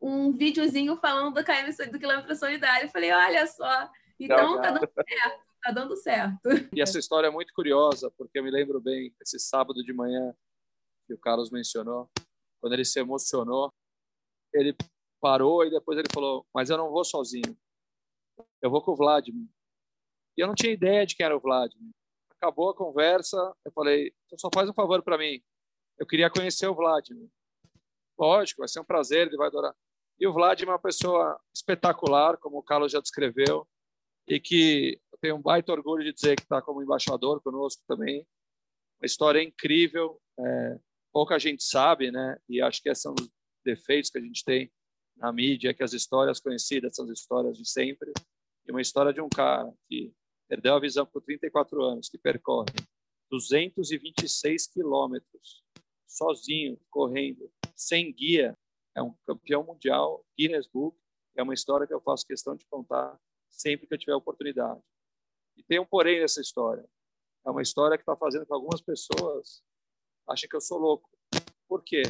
[0.01, 2.87] um videozinho falando do KM do quilômetro solidário.
[2.87, 6.49] Eu falei, olha só, então tá dando certo, tá dando certo.
[6.73, 10.35] E essa história é muito curiosa, porque eu me lembro bem, esse sábado de manhã
[11.05, 12.09] que o Carlos mencionou,
[12.59, 13.71] quando ele se emocionou,
[14.53, 14.75] ele
[15.19, 17.55] parou e depois ele falou, mas eu não vou sozinho,
[18.61, 19.47] eu vou com o Vladimir.
[20.37, 21.91] E eu não tinha ideia de quem era o Vladimir.
[22.39, 25.43] Acabou a conversa, eu falei, então só faz um favor para mim,
[25.99, 27.29] eu queria conhecer o Vladimir.
[28.17, 29.75] Lógico, vai ser um prazer, ele vai adorar.
[30.21, 33.67] E o Vladimir é uma pessoa espetacular, como o Carlos já descreveu,
[34.27, 38.23] e que eu tenho um baita orgulho de dizer que está como embaixador conosco também.
[39.01, 40.79] Uma história incrível, é,
[41.11, 42.37] pouca gente sabe, né?
[42.47, 43.27] E acho que esses são os
[43.65, 44.71] defeitos que a gente tem
[45.17, 48.13] na mídia, que as histórias conhecidas são as histórias de sempre.
[48.67, 50.13] E uma história de um cara que
[50.47, 52.75] perdeu a visão por 34 anos, que percorre
[53.31, 55.63] 226 quilômetros
[56.07, 58.55] sozinho, correndo, sem guia.
[58.95, 60.97] É um campeão mundial, Guinness Book.
[61.35, 64.81] É uma história que eu faço questão de contar sempre que eu tiver oportunidade.
[65.57, 66.87] E tem um porém nessa história.
[67.45, 69.63] É uma história que está fazendo com algumas pessoas
[70.27, 71.09] achem que eu sou louco.
[71.67, 72.03] Por quê?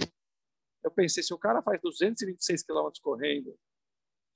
[0.84, 3.58] Eu pensei, se o cara faz 226 quilômetros correndo,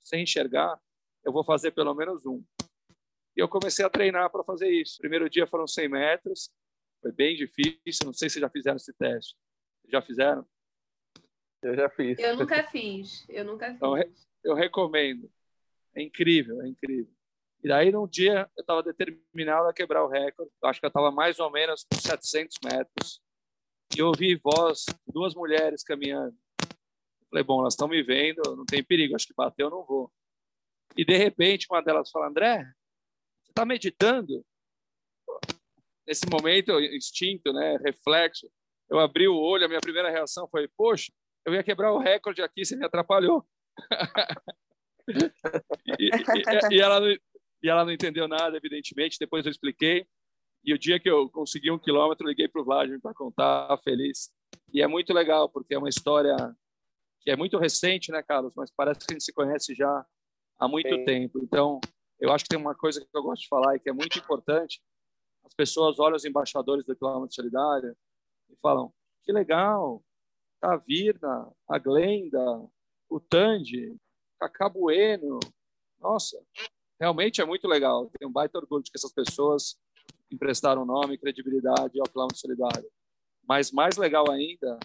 [0.02, 0.80] sem enxergar,
[1.24, 2.42] eu vou fazer pelo menos um.
[3.36, 4.98] E eu comecei a treinar para fazer isso.
[4.98, 6.50] Primeiro dia foram 100 metros,
[7.00, 8.06] foi bem difícil.
[8.06, 9.36] Não sei se já fizeram esse teste.
[9.88, 10.46] Já fizeram?
[11.66, 12.18] Eu já fiz.
[12.18, 13.26] Eu nunca fiz.
[13.28, 14.06] Eu nunca então, fiz.
[14.06, 15.28] Então, eu recomendo.
[15.94, 17.12] É incrível, é incrível.
[17.64, 20.52] E daí, num dia, eu estava determinado a quebrar o recorde.
[20.62, 23.20] Eu acho que eu estava mais ou menos com 700 metros.
[23.96, 26.36] E eu ouvi voz de duas mulheres caminhando.
[26.60, 29.84] Eu falei, bom, elas estão me vendo, não tem perigo, acho que bateu, eu não
[29.84, 30.12] vou.
[30.96, 32.58] E, de repente, uma delas fala, André,
[33.42, 34.44] você está meditando?
[36.06, 38.48] Nesse momento, instinto, né, reflexo,
[38.88, 41.12] eu abri o olho, a minha primeira reação foi, poxa,
[41.46, 43.46] eu ia quebrar o recorde aqui, você me atrapalhou.
[45.98, 47.00] e, e, e, ela,
[47.62, 49.16] e ela não entendeu nada, evidentemente.
[49.18, 50.06] Depois eu expliquei.
[50.64, 54.32] E o dia que eu consegui um quilômetro, liguei para o Vladimir para contar, feliz.
[54.72, 56.34] E é muito legal, porque é uma história
[57.20, 58.52] que é muito recente, né, Carlos?
[58.56, 60.04] Mas parece que a gente se conhece já
[60.58, 61.04] há muito Sim.
[61.04, 61.38] tempo.
[61.40, 61.80] Então,
[62.18, 64.18] eu acho que tem uma coisa que eu gosto de falar e que é muito
[64.18, 64.82] importante.
[65.44, 67.96] As pessoas olham os embaixadores do Quilômetro Solidário
[68.50, 70.02] e falam: que legal,
[70.62, 72.68] a Virna, a Glenda,
[73.08, 73.96] o Tandy,
[74.38, 75.38] Cacá Bueno.
[76.00, 76.40] Nossa,
[77.00, 78.10] realmente é muito legal.
[78.18, 79.76] Tenho um baita orgulho de que essas pessoas
[80.30, 82.90] emprestaram nome credibilidade ao Quilômetro Solidário.
[83.48, 84.78] Mas mais legal ainda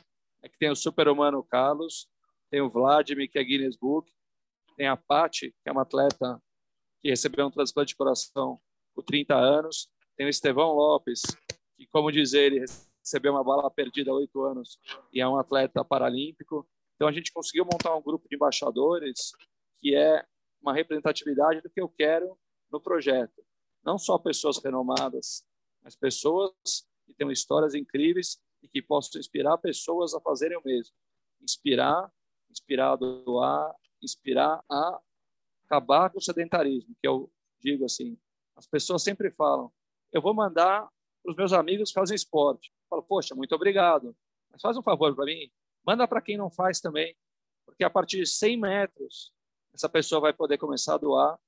[0.43, 2.07] é que tem o super-humano Carlos,
[2.49, 4.11] tem o Vladimir, que é Guinness Book,
[4.75, 6.41] tem a Pati, que é uma atleta
[7.01, 8.59] que recebeu um transplante de coração
[8.93, 11.21] por 30 anos, tem o Estevão Lopes,
[11.75, 12.63] que, como diz ele,
[13.03, 14.79] recebeu uma bala perdida há oito anos
[15.11, 16.67] e é um atleta paralímpico.
[16.95, 19.31] Então, a gente conseguiu montar um grupo de embaixadores
[19.79, 20.23] que é
[20.61, 22.37] uma representatividade do que eu quero
[22.71, 23.43] no projeto.
[23.83, 25.43] Não só pessoas renomadas,
[25.83, 26.51] mas pessoas
[27.05, 30.93] que tenham histórias incríveis e que possam inspirar pessoas a fazerem o mesmo.
[31.41, 32.11] Inspirar,
[32.49, 35.01] inspirar a doar, inspirar a
[35.65, 38.17] acabar com o sedentarismo, que eu digo assim.
[38.55, 39.71] As pessoas sempre falam,
[40.11, 40.87] eu vou mandar
[41.25, 42.71] os meus amigos fazem esporte.
[42.91, 44.13] Falo, poxa, muito obrigado.
[44.51, 45.49] Mas faz um favor para mim,
[45.87, 47.15] manda para quem não faz também.
[47.65, 49.31] Porque a partir de 100 metros,
[49.73, 51.39] essa pessoa vai poder começar a doar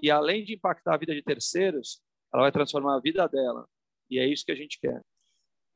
[0.00, 2.00] e além de impactar a vida de terceiros,
[2.32, 3.68] ela vai transformar a vida dela.
[4.10, 5.00] E é isso que a gente quer.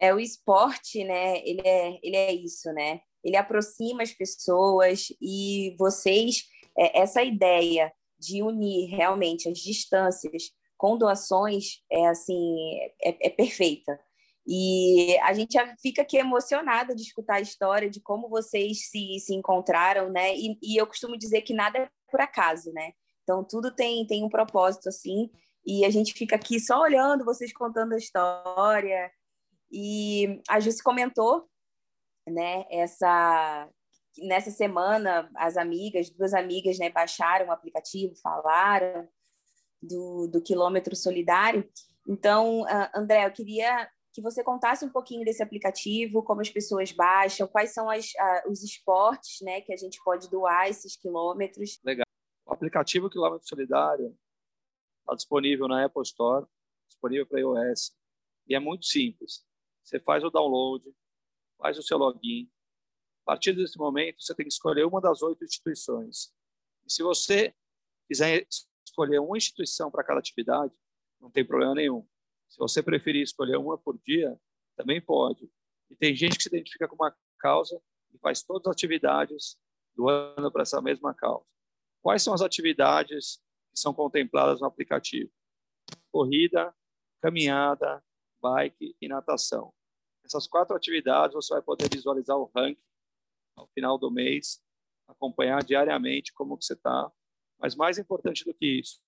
[0.01, 1.39] É o esporte, né?
[1.47, 3.01] Ele é, ele é isso, né?
[3.23, 10.99] Ele aproxima as pessoas e vocês é, essa ideia de unir realmente as distâncias com
[10.99, 13.99] doações é assim é, é perfeita.
[14.47, 19.35] E a gente fica aqui emocionada de escutar a história de como vocês se, se
[19.35, 20.35] encontraram, né?
[20.35, 22.93] E, e eu costumo dizer que nada é por acaso, né?
[23.23, 25.31] Então tudo tem, tem um propósito assim.
[25.65, 29.11] E a gente fica aqui só olhando vocês contando a história.
[29.71, 31.49] E a Jussi comentou,
[32.27, 32.65] né?
[32.71, 33.69] Essa
[34.19, 39.09] nessa semana as amigas, duas amigas, né, baixaram o aplicativo, falaram
[39.81, 41.67] do, do quilômetro solidário.
[42.07, 47.49] Então, André, eu queria que você contasse um pouquinho desse aplicativo, como as pessoas baixam,
[47.49, 48.13] quais são as,
[48.47, 51.81] os esportes né, que a gente pode doar esses quilômetros.
[51.83, 52.05] Legal.
[52.45, 54.17] O aplicativo Quilômetro Solidário
[55.01, 56.47] está disponível na Apple Store,
[56.89, 57.97] disponível para iOS,
[58.47, 59.45] e é muito simples.
[59.83, 60.85] Você faz o download,
[61.57, 62.51] faz o seu login.
[63.23, 66.33] A partir desse momento, você tem que escolher uma das oito instituições.
[66.85, 67.55] E se você
[68.09, 68.47] quiser
[68.85, 70.73] escolher uma instituição para cada atividade,
[71.21, 72.07] não tem problema nenhum.
[72.53, 74.39] Se você preferir escolher uma por dia,
[74.77, 75.51] também pode.
[75.89, 77.81] E tem gente que se identifica com uma causa
[78.13, 79.59] e faz todas as atividades
[79.97, 81.47] do ano para essa mesma causa.
[82.03, 85.33] Quais são as atividades que são contempladas no aplicativo?
[86.11, 86.75] Corrida,
[87.23, 88.05] caminhada,
[88.39, 89.73] bike e natação.
[90.23, 92.83] Essas quatro atividades você vai poder visualizar o ranking
[93.57, 94.63] ao final do mês,
[95.09, 97.11] acompanhar diariamente como que você está.
[97.59, 99.01] Mas mais importante do que isso,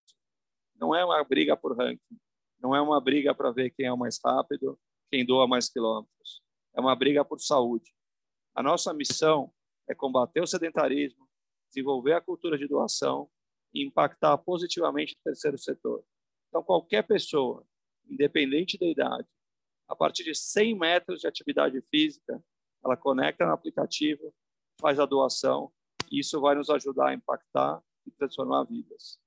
[0.77, 2.19] não é uma briga por ranking,
[2.65, 6.41] não é uma briga para ver quem é o mais rápido, quem doa mais quilômetros.
[6.75, 7.95] É uma briga por saúde.
[8.55, 9.53] A nossa missão
[9.87, 11.29] é combater o sedentarismo,
[11.69, 13.29] desenvolver a cultura de doação
[13.75, 16.03] e impactar positivamente o terceiro setor.
[16.49, 17.67] Então, qualquer pessoa,
[18.09, 19.29] independente da idade,
[19.87, 22.43] a partir de 100 metros de atividade física,
[22.83, 24.33] ela conecta no aplicativo,
[24.81, 25.71] faz a doação,
[26.11, 29.23] e isso vai nos ajudar a impactar e transformar vidas.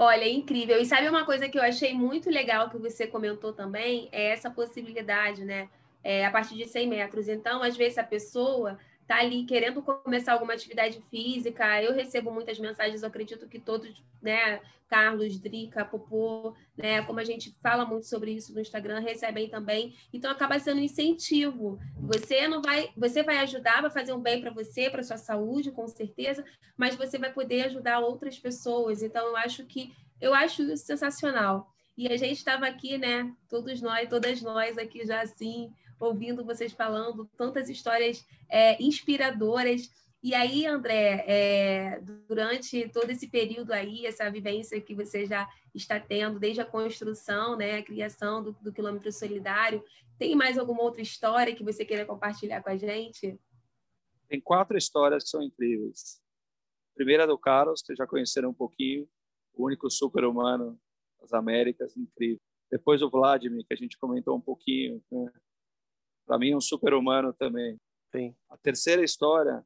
[0.00, 0.80] Olha, é incrível.
[0.80, 4.08] E sabe uma coisa que eu achei muito legal que você comentou também?
[4.12, 5.68] É essa possibilidade, né?
[6.04, 7.28] É, a partir de 100 metros.
[7.28, 11.82] Então, às vezes, a pessoa está ali querendo começar alguma atividade física.
[11.82, 17.24] Eu recebo muitas mensagens, eu acredito que todos, né, Carlos, Drica, Popô, né, como a
[17.24, 19.96] gente fala muito sobre isso no Instagram, recebem também.
[20.12, 21.78] Então acaba sendo um incentivo.
[21.96, 25.72] Você não vai, você vai ajudar, vai fazer um bem para você, para sua saúde,
[25.72, 26.44] com certeza,
[26.76, 29.02] mas você vai poder ajudar outras pessoas.
[29.02, 29.90] Então eu acho que
[30.20, 31.72] eu acho isso sensacional.
[31.96, 36.72] E a gente estava aqui, né, todos nós, todas nós aqui já assim, ouvindo vocês
[36.72, 39.90] falando tantas histórias é, inspiradoras.
[40.22, 46.00] E aí, André, é, durante todo esse período aí, essa vivência que você já está
[46.00, 49.84] tendo, desde a construção, né, a criação do, do quilômetro solidário,
[50.18, 53.38] tem mais alguma outra história que você queira compartilhar com a gente?
[54.28, 56.20] Tem quatro histórias que são incríveis.
[56.92, 59.08] A primeira é do Carlos, que já conheceram um pouquinho,
[59.54, 60.78] o único super-humano
[61.20, 62.40] das Américas, incrível.
[62.70, 65.32] Depois o Vladimir, que a gente comentou um pouquinho, né?
[66.28, 67.80] Para mim, um super-humano também.
[68.14, 68.36] Sim.
[68.50, 69.64] A terceira história,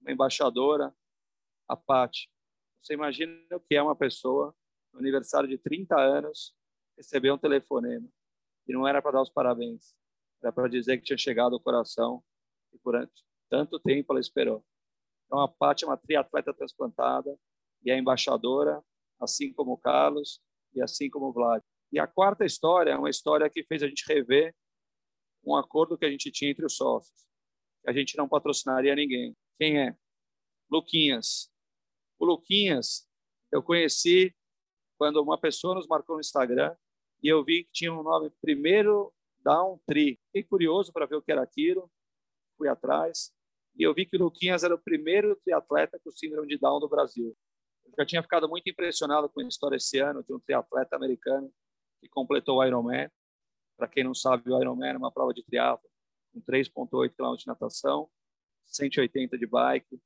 [0.00, 0.94] uma embaixadora,
[1.68, 2.30] a Paty.
[2.80, 4.54] Você imagina o que é uma pessoa,
[4.92, 6.54] no aniversário de 30 anos,
[6.96, 8.08] receber um telefonema.
[8.68, 9.96] E não era para dar os parabéns,
[10.40, 12.22] era para dizer que tinha chegado ao coração
[12.72, 12.94] e por
[13.50, 14.64] tanto tempo ela esperou.
[15.26, 17.36] Então, a Paty é uma triatleta transplantada
[17.84, 18.80] e é embaixadora,
[19.20, 20.40] assim como o Carlos
[20.72, 21.64] e assim como o Vlad.
[21.90, 24.54] E a quarta história é uma história que fez a gente rever
[25.46, 27.26] um acordo que a gente tinha entre os sócios.
[27.86, 29.36] A gente não patrocinaria ninguém.
[29.58, 29.96] Quem é?
[30.70, 31.50] Luquinhas.
[32.18, 33.08] O Luquinhas,
[33.52, 34.34] eu conheci
[34.98, 36.74] quando uma pessoa nos marcou no Instagram
[37.22, 40.18] e eu vi que tinha um nome primeiro Down Tree.
[40.26, 41.90] Fiquei curioso para ver o que era aquilo,
[42.58, 43.32] fui atrás
[43.78, 46.88] e eu vi que o Luquinhas era o primeiro triatleta com síndrome de Down do
[46.88, 47.36] Brasil.
[47.84, 51.52] Eu já tinha ficado muito impressionado com a história esse ano de um triatleta americano
[52.00, 53.10] que completou o Ironman
[53.76, 55.88] para quem não sabe, o Ironman é uma prova de triatlo
[56.32, 58.08] com 3.8 km de natação,
[58.66, 60.00] 180 de bike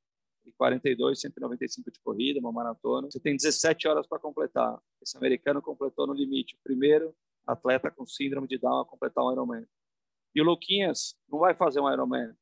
[0.45, 3.11] e 42, 195 de corrida, uma maratona.
[3.11, 4.81] Você tem 17 horas para completar.
[5.03, 6.55] Esse americano completou no limite.
[6.55, 7.15] O primeiro
[7.47, 9.67] atleta com síndrome de Down a completar um Ironman.
[10.35, 12.35] E o Luquinhas não vai fazer um Ironman.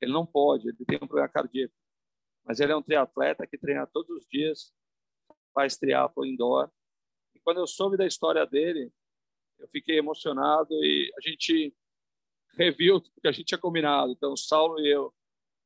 [0.00, 1.74] Ele não pode, ele tem um problema cardíaco.
[2.44, 4.72] Mas ele é um triatleta que treina todos os dias,
[5.54, 6.70] faz triatlo indoor.
[7.34, 8.92] E quando eu soube da história dele,
[9.58, 11.74] eu fiquei emocionado e a gente
[12.56, 14.12] reviu o que a gente tinha combinado.
[14.12, 15.12] Então, o Saulo e eu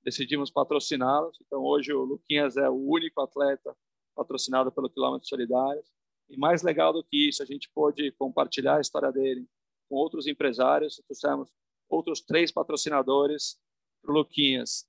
[0.02, 1.38] decidimos patrociná-los.
[1.44, 3.76] Então, hoje o Luquinhas é o único atleta
[4.14, 5.82] patrocinado pelo Quilômetro Solidário.
[6.28, 9.46] E mais legal do que isso, a gente pôde compartilhar a história dele
[9.88, 11.00] com outros empresários.
[11.06, 11.50] Trouxemos
[11.88, 13.58] outros três patrocinadores
[14.02, 14.86] para o Luquinhas.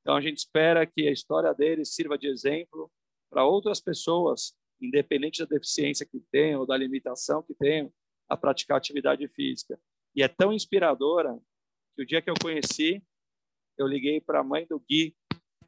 [0.00, 2.90] Então, a gente espera que a história dele sirva de exemplo
[3.30, 7.92] para outras pessoas, independente da deficiência que tenham ou da limitação que tenham,
[8.30, 9.78] a praticar atividade física.
[10.14, 11.36] E é tão inspiradora
[11.96, 13.02] que o dia que eu conheci,
[13.76, 15.16] eu liguei para a mãe do Gui,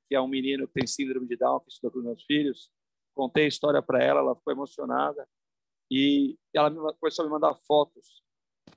[0.09, 2.71] que é um menino que tem síndrome de Down, que estuda com meus filhos,
[3.15, 5.29] contei a história para ela, ela ficou emocionada
[5.91, 8.23] e ela começou a me mandar fotos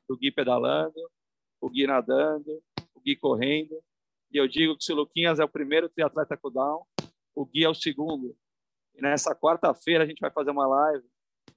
[0.09, 0.99] do Gui pedalando,
[1.61, 2.61] o Gui nadando,
[2.93, 3.81] o Gui correndo.
[4.31, 6.85] E eu digo que se o Luquinhas é o primeiro triatleta com Down,
[7.35, 8.35] o Gui é o segundo.
[8.95, 11.07] E nessa quarta-feira a gente vai fazer uma live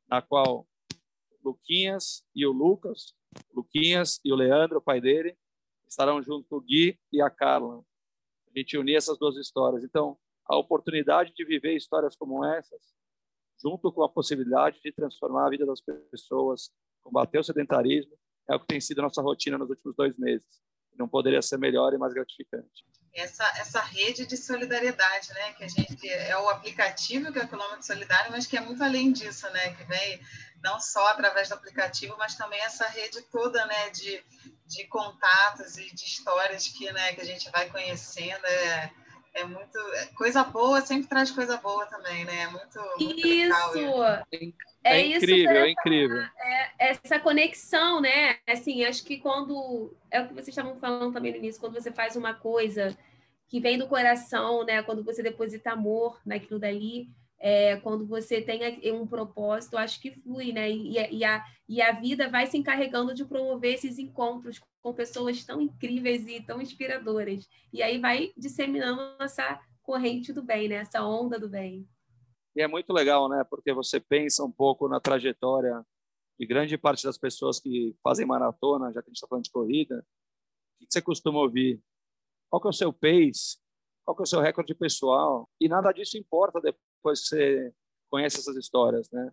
[0.08, 0.66] na qual
[1.48, 3.14] Luquinhas e o Lucas,
[3.54, 5.36] Luquinhas e o Leandro, o pai dele,
[5.86, 7.82] estarão junto com o Gui e a Carla.
[8.46, 9.82] A gente unir essas duas histórias.
[9.84, 12.94] Então, a oportunidade de viver histórias como essas,
[13.62, 15.80] junto com a possibilidade de transformar a vida das
[16.10, 16.70] pessoas,
[17.02, 18.16] combater o sedentarismo,
[18.48, 20.46] é o que tem sido nossa rotina nos últimos dois meses.
[20.98, 22.84] Não poderia ser melhor e mais gratificante.
[23.20, 25.52] Essa, essa rede de solidariedade, né?
[25.54, 28.82] Que a gente é o aplicativo que é o Quilômetro Solidário, mas que é muito
[28.82, 29.74] além disso, né?
[29.74, 30.20] Que vem
[30.62, 34.20] não só através do aplicativo, mas também essa rede toda né, de,
[34.66, 38.44] de contatos e de histórias que, né, que a gente vai conhecendo.
[38.44, 38.90] É,
[39.34, 39.78] é muito.
[39.94, 42.42] É, coisa boa sempre traz coisa boa também, né?
[42.42, 43.72] É muito, muito isso!
[43.74, 44.26] Legal.
[44.84, 46.22] É, é incrível, é incrível.
[46.38, 48.38] É, essa conexão, né?
[48.46, 49.94] Assim, acho que quando.
[50.10, 52.96] É o que vocês estavam falando também no início, quando você faz uma coisa
[53.48, 54.82] que vem do coração, né?
[54.82, 57.08] Quando você deposita amor naquilo dali,
[57.40, 58.60] é, quando você tem
[58.92, 60.70] um propósito, acho que flui, né?
[60.70, 65.44] E, e, a, e a vida vai se encarregando de promover esses encontros com pessoas
[65.44, 67.48] tão incríveis e tão inspiradoras.
[67.72, 70.76] E aí vai disseminando essa corrente do bem, né?
[70.76, 71.88] Essa onda do bem.
[72.54, 73.44] E é muito legal, né?
[73.48, 75.82] Porque você pensa um pouco na trajetória
[76.38, 79.50] de grande parte das pessoas que fazem maratona, já que a gente está falando de
[79.50, 80.04] corrida.
[80.74, 81.80] O que você costuma ouvir?
[82.50, 83.58] Qual que é o seu pace?
[84.04, 85.48] Qual que é o seu recorde pessoal?
[85.60, 87.74] E nada disso importa depois que você
[88.10, 89.30] conhece essas histórias, né?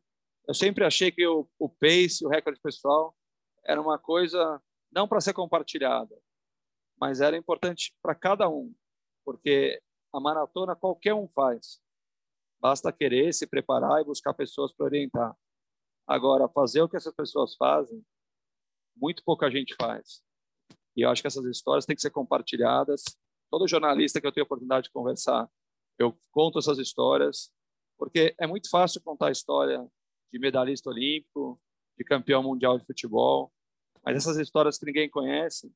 [0.47, 3.15] Eu sempre achei que o, o pace, o recorde pessoal,
[3.63, 4.61] era uma coisa
[4.91, 6.15] não para ser compartilhada,
[6.99, 8.73] mas era importante para cada um,
[9.23, 9.81] porque
[10.13, 11.81] a maratona qualquer um faz.
[12.59, 15.35] Basta querer se preparar e buscar pessoas para orientar.
[16.07, 18.05] Agora, fazer o que essas pessoas fazem,
[18.95, 20.23] muito pouca gente faz.
[20.95, 23.03] E eu acho que essas histórias têm que ser compartilhadas.
[23.51, 25.49] Todo jornalista que eu tenho a oportunidade de conversar,
[25.97, 27.51] eu conto essas histórias,
[27.97, 29.85] porque é muito fácil contar a história
[30.31, 31.59] de medalhista olímpico,
[31.97, 33.51] de campeão mundial de futebol,
[34.03, 35.71] mas essas histórias que ninguém conhece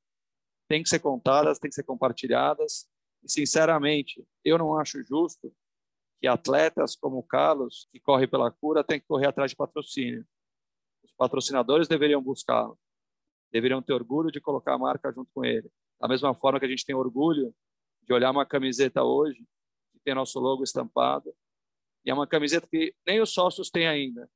[0.67, 2.88] têm que ser contadas, têm que ser compartilhadas.
[3.24, 5.53] E, sinceramente, eu não acho justo
[6.22, 10.28] que atletas como o Carlos, que corre pela cura, tem que correr atrás de patrocínio.
[11.03, 12.78] Os patrocinadores deveriam buscá-lo,
[13.52, 15.70] deveriam ter orgulho de colocar a marca junto com ele.
[16.00, 17.54] Da mesma forma que a gente tem orgulho
[18.04, 19.45] de olhar uma camiseta hoje,
[19.91, 21.34] que tem nosso logo estampado,
[22.06, 24.30] e é uma camiseta que nem os sócios têm ainda,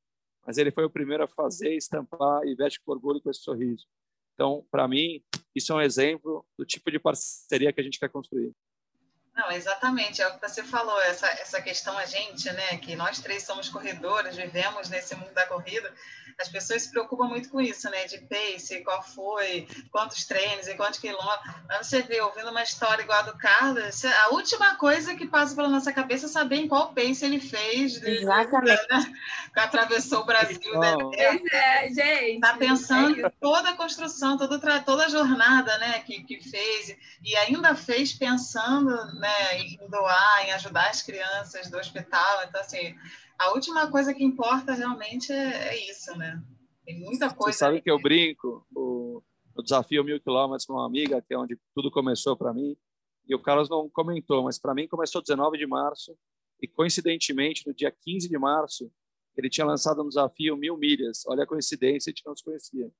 [0.45, 3.85] mas ele foi o primeiro a fazer, estampar e veste com orgulho com esse sorriso.
[4.33, 5.23] Então, para mim,
[5.55, 8.53] isso é um exemplo do tipo de parceria que a gente quer construir.
[9.35, 13.19] Não, exatamente, é o que você falou, essa, essa questão a gente, né, que nós
[13.19, 15.91] três somos corredores, vivemos nesse mundo da corrida,
[16.39, 20.75] as pessoas se preocupam muito com isso, né, de pace, qual foi, quantos treinos e
[20.75, 25.15] quantos quilômetros, mas você vê, ouvindo uma história igual a do Carlos, a última coisa
[25.15, 29.13] que passa pela nossa cabeça é saber em qual pace ele fez, exatamente, né,
[29.51, 34.59] que atravessou o Brasil, né, é, gente, tá pensando é em toda a construção, toda,
[34.81, 40.51] toda a jornada, né, que, que fez, e ainda fez pensando né, em doar, em
[40.51, 42.43] ajudar as crianças do hospital.
[42.43, 42.93] Então, assim,
[43.39, 46.43] a última coisa que importa realmente é, é isso, né?
[46.85, 47.53] Tem muita coisa.
[47.53, 49.23] Você sabe que eu brinco o,
[49.55, 52.75] o desafio mil quilômetros com uma amiga, que é onde tudo começou para mim.
[53.25, 56.13] E o Carlos não comentou, mas para mim começou 19 de março
[56.61, 58.91] e coincidentemente no dia 15 de março
[59.37, 61.23] ele tinha lançado um desafio mil milhas.
[61.25, 62.91] Olha a coincidência, a gente não se conhecia.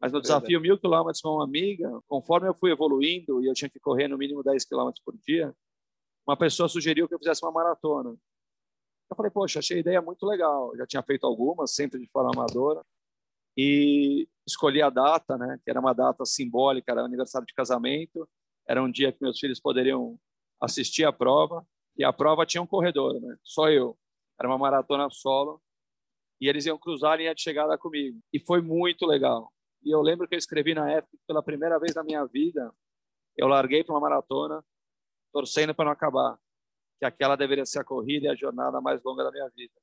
[0.00, 3.68] Mas no desafio mil quilômetros com uma amiga, conforme eu fui evoluindo e eu tinha
[3.68, 5.52] que correr no mínimo 10 quilômetros por dia,
[6.26, 8.10] uma pessoa sugeriu que eu fizesse uma maratona.
[9.10, 10.76] Eu falei, poxa, achei a ideia muito legal.
[10.76, 12.84] já tinha feito algumas, sempre de forma amadora.
[13.56, 18.28] E escolhi a data, né, que era uma data simbólica, era aniversário de casamento.
[18.68, 20.18] Era um dia que meus filhos poderiam
[20.60, 21.66] assistir a prova.
[21.96, 23.36] E a prova tinha um corredor, né?
[23.42, 23.98] Só eu.
[24.38, 25.60] Era uma maratona solo.
[26.40, 28.20] E eles iam cruzar a linha de chegada comigo.
[28.32, 29.50] E foi muito legal
[29.82, 32.72] e eu lembro que eu escrevi na época, pela primeira vez na minha vida,
[33.36, 34.64] eu larguei para uma maratona,
[35.32, 36.38] torcendo para não acabar,
[36.98, 39.74] que aquela deveria ser a corrida e a jornada mais longa da minha vida.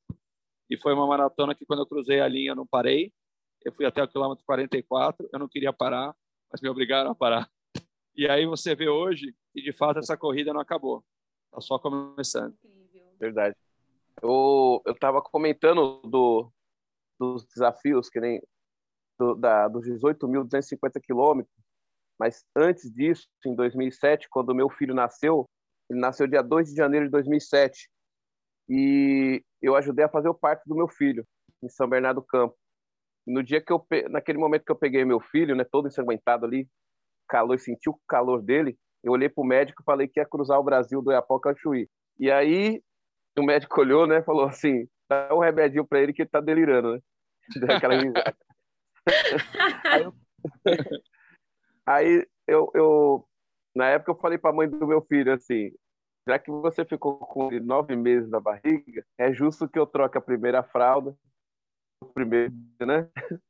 [0.70, 3.14] E foi uma maratona que, quando eu cruzei a linha, eu não parei.
[3.64, 6.16] Eu fui até o quilômetro 44, eu não queria parar,
[6.52, 7.50] mas me obrigaram a parar.
[8.16, 11.04] E aí você vê hoje que, de fato, essa corrida não acabou.
[11.46, 12.56] Está só começando.
[13.20, 13.56] Verdade.
[14.22, 16.52] Eu estava comentando do,
[17.20, 18.42] dos desafios, que nem
[19.18, 21.54] do, da, dos 18.250 quilômetros,
[22.20, 25.46] mas antes disso, em 2007, quando meu filho nasceu,
[25.90, 27.90] ele nasceu dia 2 de janeiro de 2007,
[28.70, 31.26] e eu ajudei a fazer o parto do meu filho,
[31.62, 32.56] em São Bernardo do Campo.
[33.28, 36.68] No dia que eu, naquele momento que eu peguei meu filho, né, todo ensanguentado ali,
[37.28, 40.60] calor, senti o calor dele, eu olhei para o médico e falei que ia cruzar
[40.60, 41.90] o Brasil do Iapoca ao Chuí.
[42.20, 42.82] E aí
[43.38, 46.94] o médico olhou, né, falou assim, dá um remedinho para ele que ele tá delirando,
[46.94, 47.00] né?
[47.60, 48.36] Deu aquela risada
[51.86, 53.28] aí, eu, eu,
[53.76, 55.72] na época, eu falei para a mãe do meu filho assim:
[56.28, 60.22] já que você ficou com nove meses na barriga, é justo que eu troque a
[60.22, 61.16] primeira fralda,
[62.02, 63.10] o primeiro, né?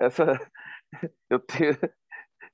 [0.00, 0.38] Essa,
[1.28, 1.76] eu tenho,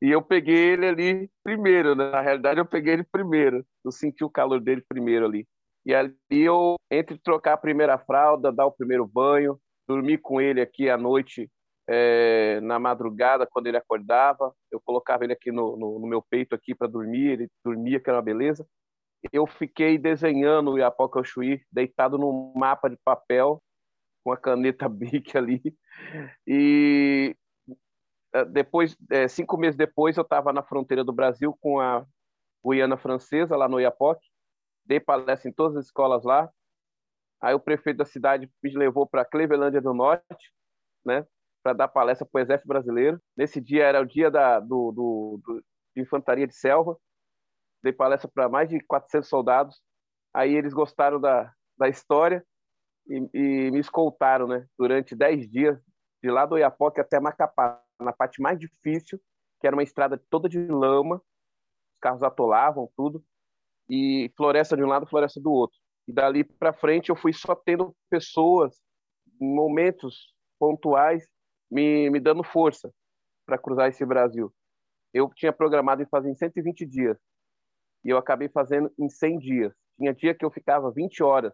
[0.01, 2.11] e eu peguei ele ali primeiro, né?
[2.11, 3.65] Na realidade, eu peguei ele primeiro.
[3.85, 5.47] Eu senti o calor dele primeiro ali.
[5.87, 10.61] E ali eu, entre trocar a primeira fralda, dar o primeiro banho, dormir com ele
[10.61, 11.51] aqui à noite
[11.89, 16.55] é, na madrugada, quando ele acordava, eu colocava ele aqui no, no, no meu peito
[16.55, 18.67] aqui para dormir, ele dormia, que era uma beleza.
[19.33, 23.63] Eu fiquei desenhando o Iapoca Chuí, deitado num mapa de papel,
[24.23, 25.63] com a caneta Bic ali.
[26.47, 27.37] E
[28.35, 32.05] é, depois, é, cinco meses depois, eu estava na fronteira do Brasil com a
[32.65, 34.27] Guiana Francesa, lá no Iapoque.
[34.87, 36.51] Dei palestra em todas as escolas lá.
[37.41, 40.53] Aí o prefeito da cidade me levou para Clevelândia do Norte,
[41.05, 41.27] né?
[41.65, 43.19] Para dar palestra para o Exército Brasileiro.
[43.35, 45.65] Nesse dia era o dia da, do, do, do
[45.97, 46.95] de Infantaria de Selva.
[47.83, 49.81] Dei palestra para mais de 400 soldados.
[50.35, 52.45] Aí eles gostaram da, da história
[53.07, 55.81] e, e me escoltaram né, durante 10 dias,
[56.23, 59.19] de lá do Oiapoque até Macapá, na parte mais difícil,
[59.59, 63.25] que era uma estrada toda de lama, os carros atolavam tudo,
[63.89, 65.79] e floresta de um lado, floresta do outro.
[66.09, 68.83] E dali para frente eu fui só tendo pessoas,
[69.39, 71.27] momentos pontuais
[71.75, 72.89] me, me dando força
[73.45, 74.55] para cruzar esse Brasil.
[75.13, 77.19] Eu tinha programado em fazer em 120 dias
[78.05, 79.75] e eu acabei fazendo em 100 dias.
[79.97, 81.53] Tinha dia que eu ficava 20 horas,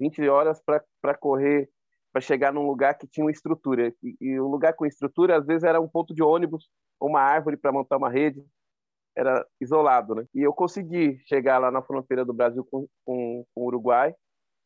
[0.00, 1.68] 20 horas para correr,
[2.12, 3.92] para chegar num lugar que tinha uma estrutura.
[4.02, 6.68] E, e um lugar com estrutura, às vezes, era um ponto de ônibus,
[6.98, 8.42] uma árvore para montar uma rede,
[9.14, 10.26] era isolado, né?
[10.34, 14.14] E eu consegui chegar lá na fronteira do Brasil com, com, com o Uruguai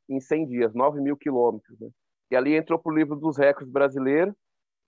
[0.08, 1.78] em 100 dias, 9 mil quilômetros.
[1.80, 1.88] Né?
[2.32, 4.34] E ali entrou para o livro dos recordes brasileiros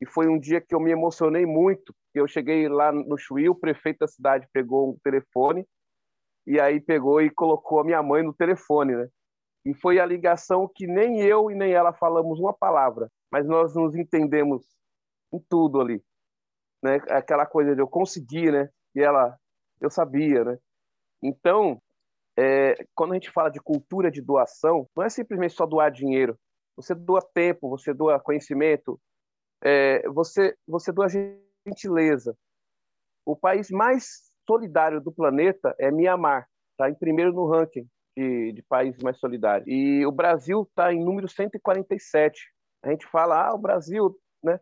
[0.03, 1.95] e foi um dia que eu me emocionei muito.
[2.13, 5.65] Eu cheguei lá no Chuí, o prefeito da cidade pegou um telefone
[6.45, 9.09] e aí pegou e colocou a minha mãe no telefone, né?
[9.65, 13.77] E foi a ligação que nem eu e nem ela falamos uma palavra, mas nós
[13.77, 14.67] nos entendemos
[15.33, 16.03] em tudo ali,
[16.83, 16.97] né?
[17.09, 18.69] Aquela coisa de eu conseguir, né?
[18.97, 19.39] E ela,
[19.81, 20.59] eu sabia, né?
[21.23, 21.81] Então,
[22.37, 26.37] é, quando a gente fala de cultura de doação, não é simplesmente só doar dinheiro.
[26.75, 28.99] Você doa tempo, você doa conhecimento,
[29.63, 32.37] é, você você doa gentileza.
[33.25, 38.63] O país mais solidário do planeta é Mianmar, está em primeiro no ranking de, de
[38.63, 39.67] países mais solidários.
[39.69, 42.41] E o Brasil está em número 147.
[42.83, 44.61] A gente fala, ah, o Brasil, né?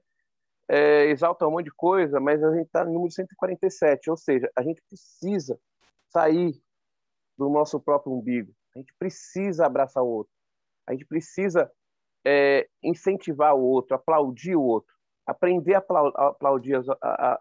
[0.69, 4.49] É, exalta um monte de coisa, mas a gente está no número 147, ou seja,
[4.57, 5.59] a gente precisa
[6.09, 6.63] sair
[7.37, 10.33] do nosso próprio umbigo, a gente precisa abraçar o outro,
[10.87, 11.69] a gente precisa
[12.25, 14.93] é, incentivar o outro, aplaudir o outro,
[15.27, 15.85] aprender a
[16.29, 16.87] aplaudir as,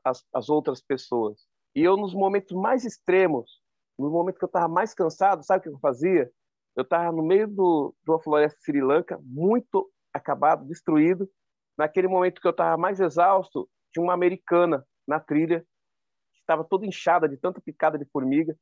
[0.03, 1.47] as, as outras pessoas.
[1.75, 3.61] E eu, nos momentos mais extremos,
[3.97, 6.31] no momento que eu estava mais cansado, sabe o que eu fazia?
[6.75, 11.29] Eu estava no meio do, de uma floresta Sri Lanka, muito acabado, destruído.
[11.77, 15.61] Naquele momento que eu estava mais exausto, tinha uma americana na trilha,
[16.33, 18.55] que estava toda inchada de tanta picada de formiga.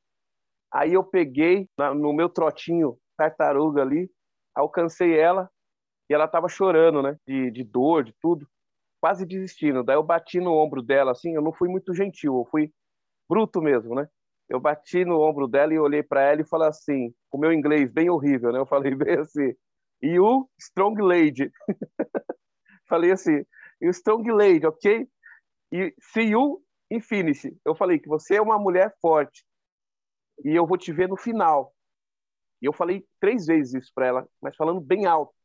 [0.72, 4.10] Aí eu peguei na, no meu trotinho tartaruga ali,
[4.54, 5.50] alcancei ela
[6.08, 7.16] e ela estava chorando, né?
[7.26, 8.48] De, de dor, de tudo,
[9.00, 9.82] quase desistindo.
[9.84, 12.72] Daí eu bati no ombro dela, assim, eu não fui muito gentil, eu fui
[13.28, 14.08] bruto mesmo, né?
[14.48, 17.52] Eu bati no ombro dela e olhei para ela e falei assim, com o meu
[17.52, 18.58] inglês bem horrível, né?
[18.58, 19.54] Eu falei bem assim,
[20.02, 21.52] you strong lady.
[22.88, 23.44] falei assim,
[23.80, 25.06] you strong lady, ok?
[25.72, 27.42] E see you in finish.
[27.64, 29.44] Eu falei que você é uma mulher forte
[30.44, 31.74] e eu vou te ver no final.
[32.62, 35.37] E eu falei três vezes isso para ela, mas falando bem alto.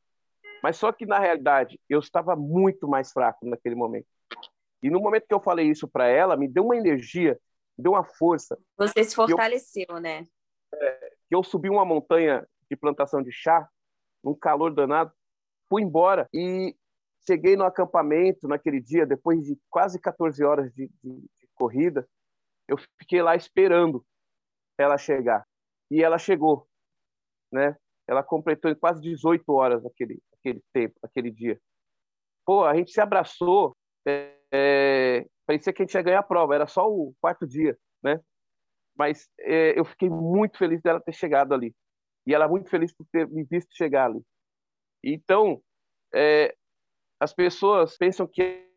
[0.63, 4.07] Mas só que na realidade eu estava muito mais fraco naquele momento.
[4.81, 7.37] E no momento que eu falei isso para ela, me deu uma energia
[7.77, 8.57] deu uma força.
[8.77, 10.27] Você se fortaleceu, eu, né?
[10.73, 13.67] É, que eu subi uma montanha de plantação de chá,
[14.23, 15.11] num calor danado,
[15.69, 16.75] fui embora e
[17.25, 22.07] cheguei no acampamento naquele dia, depois de quase 14 horas de, de, de corrida,
[22.67, 24.05] eu fiquei lá esperando
[24.77, 25.45] ela chegar.
[25.91, 26.67] E ela chegou,
[27.51, 27.77] né?
[28.07, 31.59] Ela completou quase 18 horas aquele, aquele tempo, aquele dia.
[32.45, 33.75] Pô, a gente se abraçou,
[34.05, 37.77] é, é, parecia que a gente ia ganhar a prova, era só o quarto dia,
[38.03, 38.19] né?
[38.95, 41.73] Mas é, eu fiquei muito feliz dela ter chegado ali.
[42.27, 44.21] E ela muito feliz por ter me visto chegar ali.
[45.03, 45.61] Então,
[46.13, 46.55] é,
[47.19, 48.69] as pessoas pensam que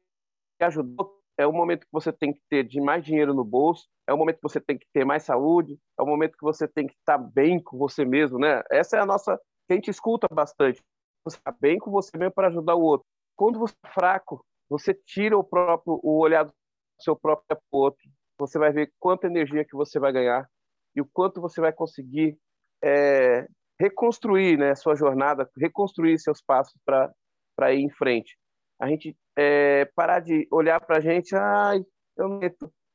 [0.60, 4.14] ajudou é o momento que você tem que ter de mais dinheiro no bolso, é
[4.14, 6.86] o momento que você tem que ter mais saúde, é o momento que você tem
[6.86, 8.62] que estar bem com você mesmo, né?
[8.70, 9.36] Essa é a nossa
[9.66, 10.82] que a gente escuta bastante.
[11.26, 13.04] Você está bem com você mesmo para ajudar o outro.
[13.34, 16.52] Quando você é fraco, você tira o próprio o olhar do
[17.00, 18.08] seu próprio outro,
[18.38, 20.48] você vai ver quanta energia que você vai ganhar
[20.94, 22.38] e o quanto você vai conseguir
[22.80, 23.44] é,
[23.78, 28.38] reconstruir né, sua jornada, reconstruir seus passos para ir em frente.
[28.80, 31.84] A gente é, parar de olhar para a gente, ai,
[32.16, 32.40] eu não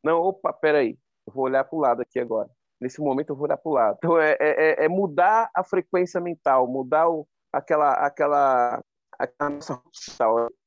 [0.01, 2.49] Não, opa, peraí, eu vou olhar para o lado aqui agora.
[2.79, 3.97] Nesse momento eu vou olhar para o lado.
[3.97, 8.81] Então é, é, é, mudar a frequência mental, mudar o, aquela, aquela,
[9.17, 9.81] aquela nossa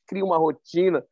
[0.06, 1.04] cria uma rotina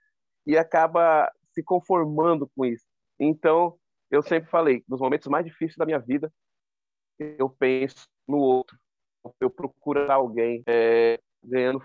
[0.46, 2.84] e acaba se conformando com isso.
[3.18, 3.78] Então,
[4.10, 6.32] eu sempre falei, nos momentos mais difíceis da minha vida,
[7.18, 8.76] eu penso no outro.
[9.40, 11.82] Eu procuro alguém é, ganhando.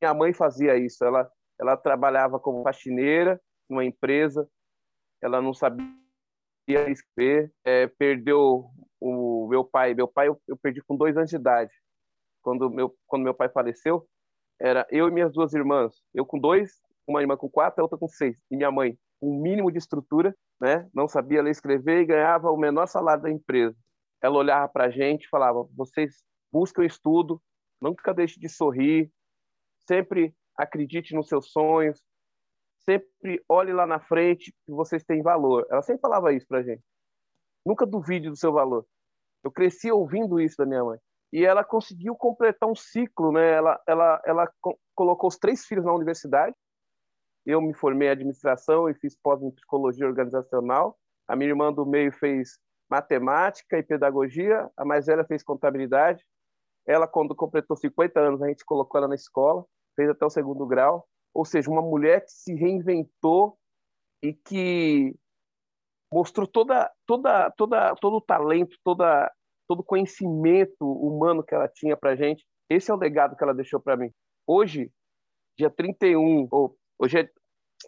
[0.00, 1.04] Minha mãe fazia isso.
[1.04, 4.48] Ela, ela trabalhava como faxineira numa empresa.
[5.22, 5.86] Ela não sabia
[6.88, 7.52] escrever.
[7.64, 9.94] É, perdeu o meu pai.
[9.94, 11.72] Meu pai eu, eu perdi com dois anos de idade.
[12.44, 14.06] Quando meu, quando meu pai faleceu,
[14.60, 15.94] era eu e minhas duas irmãs.
[16.12, 18.38] Eu com dois, uma irmã com quatro, a outra com seis.
[18.50, 20.88] E minha mãe, com um mínimo de estrutura, né?
[20.94, 23.74] não sabia ler e escrever e ganhava o menor salário da empresa.
[24.22, 26.22] Ela olhava para a gente falava: vocês
[26.52, 27.40] buscam estudo,
[27.80, 29.10] nunca deixe de sorrir,
[29.88, 32.00] sempre acredite nos seus sonhos,
[32.84, 35.66] sempre olhe lá na frente que vocês têm valor.
[35.70, 36.82] Ela sempre falava isso para a gente.
[37.64, 38.86] Nunca duvide do seu valor.
[39.42, 40.98] Eu cresci ouvindo isso da minha mãe.
[41.34, 43.54] E ela conseguiu completar um ciclo, né?
[43.54, 46.54] Ela, ela, ela co colocou os três filhos na universidade.
[47.44, 50.96] Eu me formei em administração e fiz pós em psicologia organizacional.
[51.26, 54.70] A minha irmã do meio fez matemática e pedagogia.
[54.76, 56.24] A mais velha fez contabilidade.
[56.86, 59.64] Ela, quando completou 50 anos, a gente colocou ela na escola,
[59.96, 61.04] fez até o segundo grau.
[61.34, 63.58] Ou seja, uma mulher que se reinventou
[64.22, 65.12] e que
[66.12, 69.28] mostrou toda, toda, toda, todo o talento, toda,
[69.66, 72.44] todo o conhecimento humano que ela tinha para gente.
[72.68, 74.10] Esse é o legado que ela deixou para mim.
[74.46, 74.90] Hoje,
[75.56, 77.30] dia 31, ou hoje é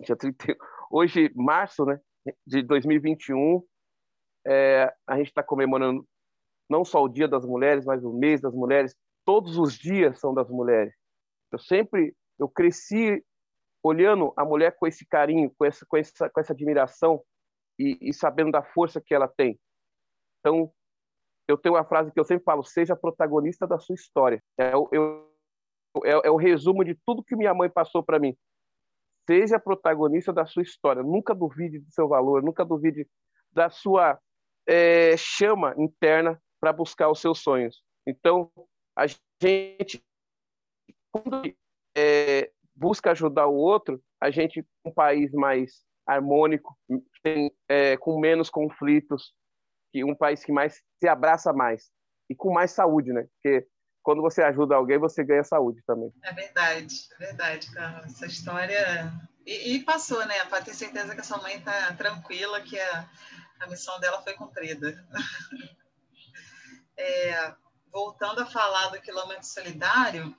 [0.05, 0.57] dia 31,
[0.91, 1.99] hoje março, né,
[2.47, 3.63] de 2021,
[4.47, 6.07] é, a gente está comemorando
[6.69, 8.95] não só o Dia das Mulheres, mas o mês das mulheres.
[9.25, 10.95] Todos os dias são das mulheres.
[11.53, 13.25] Eu sempre, eu cresci
[13.83, 17.23] olhando a mulher com esse carinho, com essa, com essa, com essa admiração
[17.79, 19.59] e, e sabendo da força que ela tem.
[20.41, 20.73] Então,
[21.49, 24.43] eu tenho uma frase que eu sempre falo: seja protagonista da sua história.
[24.59, 25.31] É, eu,
[26.05, 28.37] é, é o resumo de tudo que minha mãe passou para mim.
[29.29, 31.03] Seja protagonista da sua história.
[31.03, 33.09] Nunca duvide do seu valor, nunca duvide
[33.53, 34.19] da sua
[34.67, 37.83] é, chama interna para buscar os seus sonhos.
[38.07, 38.51] Então,
[38.97, 40.03] a gente,
[41.11, 41.43] quando
[41.97, 46.77] é, busca ajudar o outro, a gente, um país mais harmônico,
[47.23, 49.35] tem, é, com menos conflitos,
[49.93, 51.91] que um país que mais se abraça mais
[52.29, 53.27] e com mais saúde, né?
[53.35, 53.67] Porque
[54.03, 56.13] quando você ajuda alguém, você ganha saúde também.
[56.23, 58.05] É verdade, é verdade, cara.
[58.07, 59.13] Essa história
[59.45, 60.45] e, e passou, né?
[60.47, 63.09] Para ter certeza que a sua mãe está tranquila, que a,
[63.61, 65.05] a missão dela foi cumprida.
[66.97, 67.55] é,
[67.93, 70.37] voltando a falar do quilômetro solidário,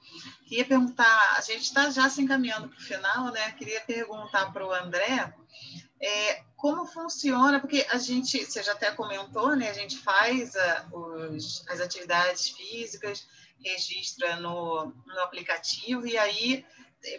[0.48, 3.52] queria perguntar, a gente está já se encaminhando para o final, né?
[3.54, 5.34] Queria perguntar para o André
[6.00, 9.70] é, como funciona, porque a gente, você já até comentou, né?
[9.70, 13.28] A gente faz a, os, as atividades físicas,
[13.60, 16.66] registra no, no aplicativo e aí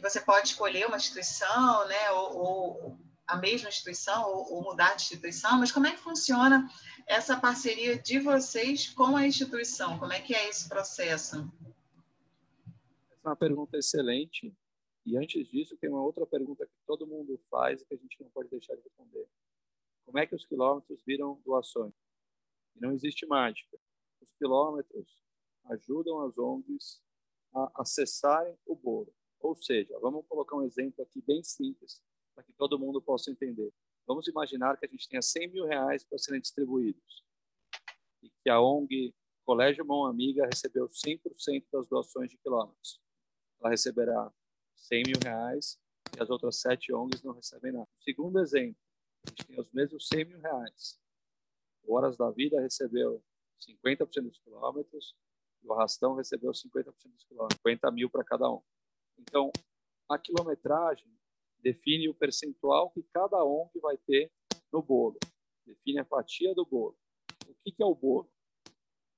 [0.03, 2.11] você pode escolher uma instituição, né?
[2.13, 6.69] Ou, ou a mesma instituição ou, ou mudar de instituição, mas como é que funciona
[7.07, 9.99] essa parceria de vocês com a instituição?
[9.99, 11.51] Como é que é esse processo?
[13.11, 14.55] Essa é uma pergunta excelente.
[15.09, 18.21] E antes disso, tem uma outra pergunta que todo mundo faz e que a gente
[18.21, 19.27] não pode deixar de responder.
[20.05, 21.95] Como é que os quilômetros viram doações?
[22.77, 23.79] E não existe mágica.
[24.21, 25.09] Os quilômetros
[25.65, 27.03] ajudam as ONGs
[27.55, 29.11] a acessarem o bolo.
[29.41, 32.03] Ou seja, vamos colocar um exemplo aqui bem simples,
[32.35, 33.73] para que todo mundo possa entender.
[34.07, 37.25] Vamos imaginar que a gente tenha 100 mil reais para serem distribuídos
[38.23, 43.01] e que a ONG Colégio Mão Amiga recebeu 100% das doações de quilômetros.
[43.59, 44.31] Ela receberá
[44.79, 45.79] 100 mil reais
[46.17, 47.89] e as outras sete ONGs não recebem nada.
[48.01, 48.81] Segundo exemplo,
[49.27, 50.99] a gente tem os mesmos 100 mil reais.
[51.85, 53.23] O Horas da Vida recebeu
[53.59, 55.15] 50% dos quilômetros
[55.63, 58.63] e o Arrastão recebeu 50% dos quilômetros, 50 mil para cada um.
[59.19, 59.51] Então,
[60.09, 61.11] a quilometragem
[61.61, 64.33] define o percentual que cada ONG vai ter
[64.73, 65.19] no bolo,
[65.67, 66.97] define a fatia do bolo.
[67.47, 68.31] O que, que é o bolo?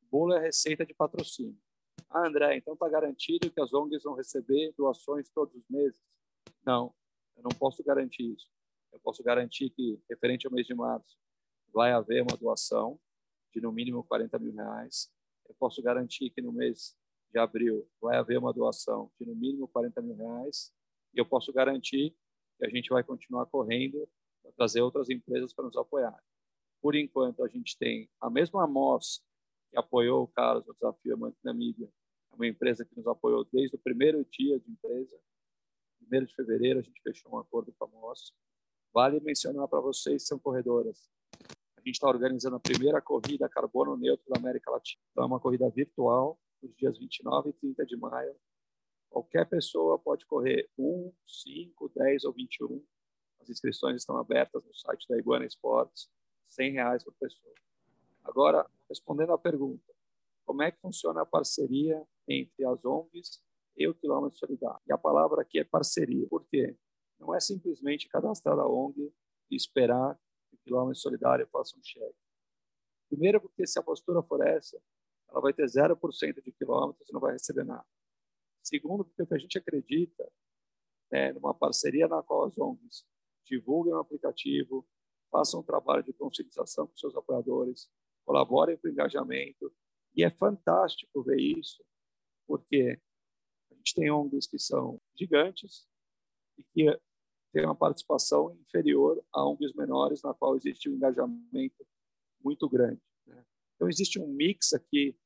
[0.02, 1.60] O bolo é a receita de patrocínio.
[2.12, 6.00] Ah, André, então está garantido que as ONGs vão receber doações todos os meses?
[6.66, 6.92] Não,
[7.36, 8.50] eu não posso garantir isso.
[8.92, 11.16] Eu posso garantir que, referente ao mês de março,
[11.72, 12.98] vai haver uma doação
[13.54, 15.08] de no mínimo 40 mil reais.
[15.48, 16.96] Eu posso garantir que no mês
[17.32, 20.74] de abril vai haver uma doação de no mínimo 40 mil reais.
[21.14, 22.16] E eu posso garantir
[22.58, 24.08] que a gente vai continuar correndo
[24.42, 26.20] para trazer outras empresas para nos apoiar.
[26.82, 29.24] Por enquanto, a gente tem a mesma amostra
[29.70, 31.88] que apoiou o Carlos no Desafio Amante Namíbia
[32.32, 35.18] uma empresa que nos apoiou desde o primeiro dia de empresa.
[35.98, 38.32] Primeiro de fevereiro, a gente fechou um acordo MOS.
[38.92, 41.10] Vale mencionar para vocês, são corredoras.
[41.76, 45.02] A gente está organizando a primeira corrida carbono neutro da América Latina.
[45.12, 48.36] Então, é uma corrida virtual, nos dias 29 e 30 de maio.
[49.08, 52.84] Qualquer pessoa pode correr 1, 5, 10 ou 21.
[53.40, 56.08] As inscrições estão abertas no site da Iguana Esportes,
[56.56, 57.54] R$ reais por pessoa.
[58.22, 59.89] Agora, respondendo à pergunta,
[60.44, 63.42] como é que funciona a parceria entre as ONGs
[63.76, 64.80] e o Quilômetro Solidário.
[64.86, 66.26] E a palavra aqui é parceria.
[66.28, 66.76] Por quê?
[67.18, 69.12] Não é simplesmente cadastrar a ONG
[69.50, 70.18] e esperar
[70.48, 72.18] que o Quilômetro Solidário faça um cheque.
[73.08, 74.80] Primeiro, porque se a postura for essa,
[75.28, 77.86] ela vai ter 0% de quilômetros e não vai receber nada.
[78.62, 80.30] Segundo, porque a gente acredita
[81.12, 83.04] é numa parceria na qual as ONGs
[83.44, 84.86] divulguem o aplicativo,
[85.30, 87.90] façam um trabalho de conscientização com seus apoiadores,
[88.24, 89.72] colaborem com o engajamento.
[90.14, 91.84] E é fantástico ver isso
[92.50, 93.00] porque
[93.70, 95.86] a gente tem ONGs que são gigantes
[96.58, 97.00] e que
[97.52, 101.86] têm uma participação inferior a ONGs menores, na qual existe um engajamento
[102.42, 103.00] muito grande.
[103.24, 103.46] Né?
[103.76, 105.16] Então, existe um mix aqui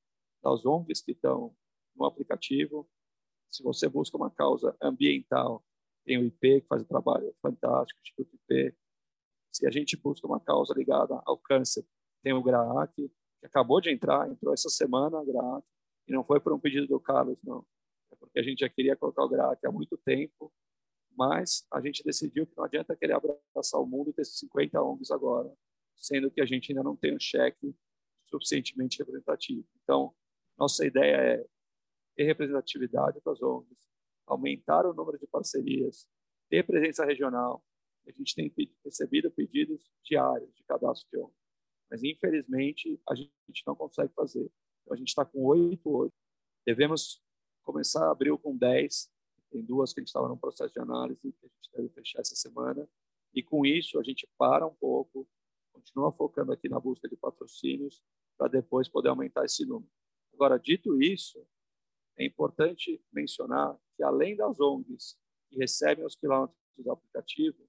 [0.43, 1.57] das ONGs que estão
[1.97, 2.87] no aplicativo.
[3.51, 5.65] Se você busca uma causa ambiental,
[6.05, 8.77] tem o IP, que faz um trabalho fantástico, o Instituto IP.
[9.51, 11.87] Se a gente busca uma causa ligada ao câncer,
[12.23, 13.11] tem o GRAAC,
[13.45, 15.65] que acabou de entrar, entrou essa semana, a GRAAC,
[16.09, 17.65] e não foi por um pedido do Carlos, não.
[18.11, 20.51] É porque a gente já queria colocar o GRAAC há muito tempo,
[21.15, 25.11] mas a gente decidiu que não adianta querer abraçar o mundo e ter 50 ONGs
[25.11, 25.55] agora,
[25.95, 27.77] sendo que a gente ainda não tem um cheque
[28.27, 29.69] suficientemente representativo.
[29.83, 30.15] Então,
[30.59, 31.47] nossa ideia é
[32.17, 33.79] ter representatividade para as ONGs,
[34.27, 36.09] aumentar o número de parcerias,
[36.49, 37.63] ter presença regional.
[38.07, 41.44] A gente tem recebido pedidos diários de cadastro de ONG,
[41.91, 44.51] mas infelizmente a gente não consegue fazer.
[44.83, 46.13] Então, a gente está com oito hoje.
[46.67, 47.23] Devemos
[47.63, 49.11] começar abril com dez.
[49.51, 52.21] Tem duas que a gente estava no processo de análise que a gente deve fechar
[52.21, 52.89] essa semana.
[53.35, 55.29] E com isso a gente para um pouco,
[55.73, 58.03] continua focando aqui na busca de patrocínios
[58.37, 59.91] para depois poder aumentar esse número.
[60.33, 61.47] Agora, dito isso,
[62.17, 65.17] é importante mencionar que, além das ONGs
[65.49, 67.69] que recebem os quilômetros do aplicativo,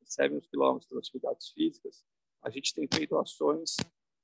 [0.00, 2.04] recebem os quilômetros das atividades físicas,
[2.42, 3.76] a gente tem feito ações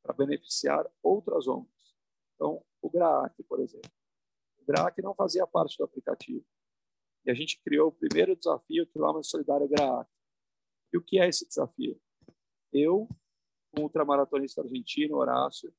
[0.03, 1.97] para beneficiar outras ONGs.
[2.35, 3.91] Então, o GRAAC, por exemplo.
[4.59, 6.45] O GRAAC não fazia parte do aplicativo.
[7.25, 10.09] E a gente criou o primeiro desafio, Quilômetro Solidário GRAAC.
[10.93, 12.01] E o que é esse desafio?
[12.73, 13.09] Eu,
[13.77, 15.75] o ultramaratonista argentino, Horácio,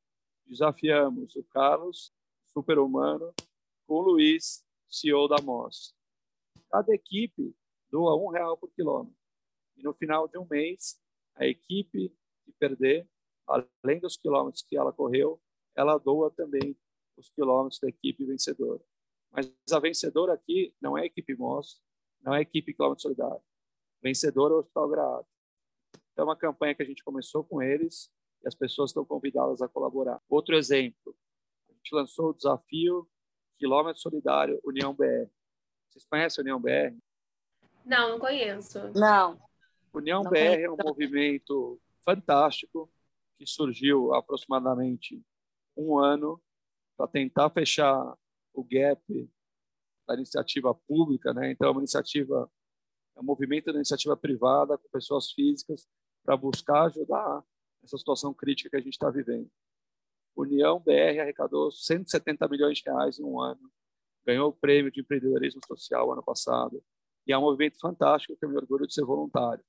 [0.45, 2.13] desafiamos o Carlos,
[2.47, 3.33] super-humano,
[3.85, 5.95] com o Luiz, CEO da MOS.
[6.69, 7.55] Cada equipe
[7.89, 9.15] doa um real por quilômetro.
[9.77, 10.99] E no final de um mês,
[11.35, 12.13] a equipe
[12.57, 13.07] perder,
[13.47, 15.41] além dos quilômetros que ela correu,
[15.75, 16.77] ela doa também
[17.15, 18.83] os quilômetros da equipe vencedora.
[19.31, 21.81] Mas a vencedora aqui não é a equipe MOS,
[22.21, 23.41] não é a equipe Quilômetro Solidário.
[24.01, 25.27] Vencedora é o Hospital Graado.
[26.11, 28.11] Então, é uma campanha que a gente começou com eles
[28.43, 30.21] e as pessoas estão convidadas a colaborar.
[30.29, 31.15] Outro exemplo,
[31.69, 33.07] a gente lançou o desafio
[33.57, 35.29] Quilômetro Solidário União BR.
[35.89, 36.97] Vocês conhecem a União BR?
[37.85, 38.79] Não, não conheço.
[38.93, 39.39] Não.
[39.93, 40.65] União Não BR conheço.
[40.65, 42.89] é um movimento fantástico
[43.37, 45.21] que surgiu há aproximadamente
[45.75, 46.41] um ano
[46.95, 48.17] para tentar fechar
[48.53, 49.29] o gap
[50.07, 51.51] da iniciativa pública, né?
[51.51, 52.49] Então, é uma iniciativa,
[53.15, 55.85] é um movimento da iniciativa privada com pessoas físicas
[56.23, 57.43] para buscar ajudar
[57.83, 59.51] essa situação crítica que a gente está vivendo.
[60.35, 63.69] União BR arrecadou 170 milhões de reais em um ano,
[64.25, 66.81] ganhou o prêmio de empreendedorismo social ano passado,
[67.25, 69.63] e é um movimento fantástico que eu me orgulho de ser voluntário.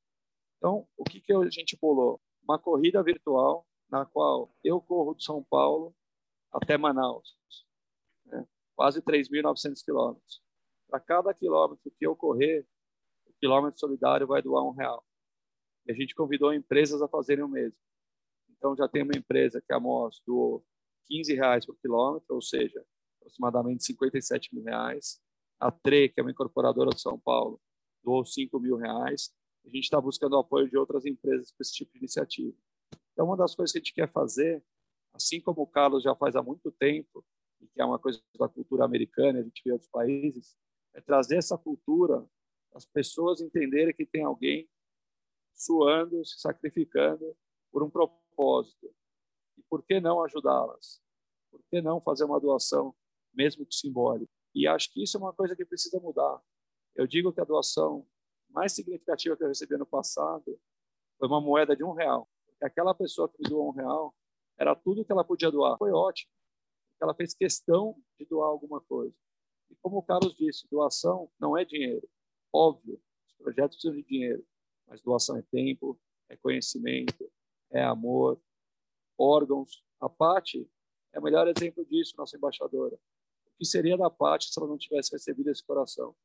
[0.59, 2.21] Então, o que, que a gente bolou?
[2.49, 5.95] Uma corrida virtual na qual eu corro de São Paulo
[6.51, 7.37] até Manaus,
[8.25, 8.47] né?
[8.75, 10.43] quase 3.900 quilômetros.
[10.89, 12.67] Para cada quilômetro que eu correr,
[13.27, 15.05] o quilômetro solidário vai doar um real.
[15.87, 17.79] E a gente convidou empresas a fazerem o mesmo.
[18.51, 20.65] Então, já tem uma empresa que a MOS doou
[21.07, 22.85] 15 reais por quilômetro, ou seja,
[23.21, 25.21] aproximadamente 57 mil reais.
[25.61, 27.61] A TRE, que é uma incorporadora de São Paulo,
[28.03, 29.35] doou 5 mil reais.
[29.69, 32.57] A gente está buscando o apoio de outras empresas para esse tipo de iniciativa.
[33.13, 34.65] Então, uma das coisas que a gente quer fazer,
[35.13, 37.23] assim como o Carlos já faz há muito tempo,
[37.61, 40.57] e que é uma coisa da cultura americana, a gente vê outros países,
[40.95, 42.27] é trazer essa cultura,
[42.73, 44.67] as pessoas entenderem que tem alguém
[45.53, 47.37] suando, se sacrificando
[47.71, 48.91] por um propósito.
[49.59, 51.03] E por que não ajudá-las?
[51.51, 52.95] Por que não fazer uma doação,
[53.35, 54.33] mesmo que simbólica?
[54.55, 56.41] E acho que isso é uma coisa que precisa mudar.
[56.95, 58.07] Eu digo que a doação
[58.59, 60.59] mais significativa que eu recebi no passado
[61.17, 62.29] foi uma moeda de um real.
[62.61, 64.13] Aquela pessoa que me doou um real
[64.59, 65.79] era tudo que ela podia doar.
[65.79, 66.33] Foi ótimo.
[67.01, 69.15] Ela fez questão de doar alguma coisa.
[69.71, 72.09] E como o Carlos disse, doação não é dinheiro.
[72.53, 74.45] Óbvio, os projetos precisam de dinheiro,
[74.89, 75.97] mas doação é tempo,
[76.29, 77.31] é conhecimento,
[77.71, 78.41] é amor,
[79.17, 79.85] órgãos.
[80.01, 80.69] A Pati
[81.13, 82.97] é o melhor exemplo disso, nossa embaixadora.
[83.47, 86.17] O que seria da Pati se ela não tivesse recebido esse coração?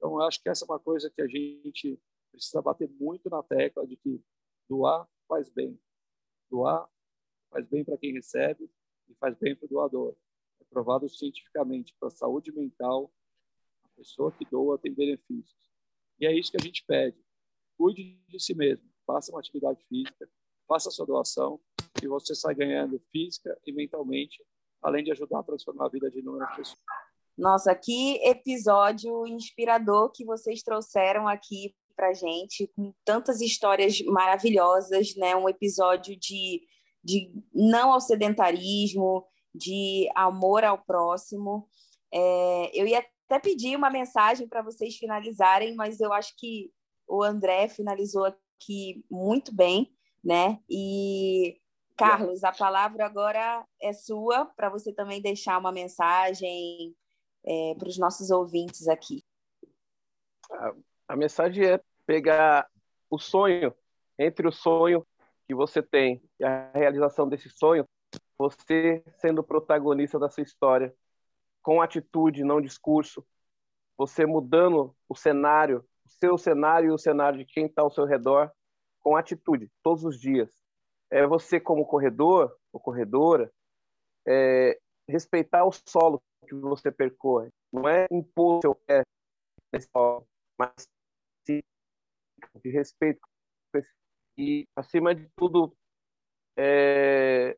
[0.00, 2.00] Então, acho que essa é uma coisa que a gente
[2.32, 4.18] precisa bater muito na tecla de que
[4.66, 5.78] doar faz bem.
[6.50, 6.88] Doar
[7.50, 8.70] faz bem para quem recebe
[9.10, 10.16] e faz bem para o doador.
[10.58, 13.12] É provado cientificamente para a saúde mental,
[13.84, 15.70] a pessoa que doa tem benefícios.
[16.18, 17.22] E é isso que a gente pede.
[17.76, 20.30] Cuide de si mesmo, faça uma atividade física,
[20.66, 21.60] faça sua doação
[22.02, 24.42] e você sai ganhando física e mentalmente,
[24.80, 26.99] além de ajudar a transformar a vida de inúmeras pessoas.
[27.40, 35.34] Nossa, que episódio inspirador que vocês trouxeram aqui para gente, com tantas histórias maravilhosas, né?
[35.34, 36.60] Um episódio de,
[37.02, 41.66] de não ao sedentarismo, de amor ao próximo.
[42.12, 46.70] É, eu ia até pedir uma mensagem para vocês finalizarem, mas eu acho que
[47.08, 49.90] o André finalizou aqui muito bem,
[50.22, 50.58] né?
[50.68, 51.56] E
[51.96, 56.94] Carlos, a palavra agora é sua para você também deixar uma mensagem
[57.44, 59.24] é, para os nossos ouvintes aqui.
[60.50, 60.74] A,
[61.08, 62.68] a mensagem é pegar
[63.08, 63.74] o sonho,
[64.18, 65.06] entre o sonho
[65.46, 67.84] que você tem e a realização desse sonho,
[68.38, 70.94] você sendo protagonista da sua história,
[71.62, 73.26] com atitude, não discurso,
[73.96, 78.04] você mudando o cenário, o seu cenário e o cenário de quem está ao seu
[78.04, 78.50] redor,
[79.00, 80.50] com atitude, todos os dias.
[81.10, 83.52] É você, como corredor ou corredora,
[84.26, 84.78] é,
[85.08, 87.50] respeitar o solo que você percorre.
[87.72, 89.02] Não é impor seu pé
[90.58, 90.88] mas
[92.62, 93.20] de respeito.
[94.36, 95.76] E, acima de tudo,
[96.56, 97.56] é,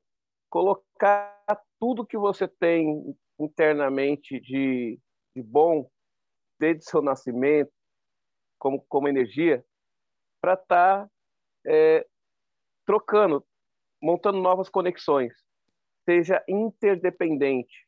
[0.51, 1.41] colocar
[1.79, 4.99] tudo que você tem internamente de,
[5.35, 5.89] de bom,
[6.59, 7.73] desde seu nascimento,
[8.59, 9.65] como, como energia,
[10.41, 11.11] para estar tá,
[11.67, 12.07] é,
[12.85, 13.45] trocando,
[14.01, 15.33] montando novas conexões.
[16.05, 17.87] Seja interdependente.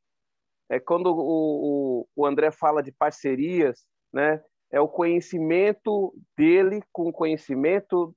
[0.69, 4.43] É quando o, o, o André fala de parcerias, né?
[4.71, 8.15] É o conhecimento dele com o conhecimento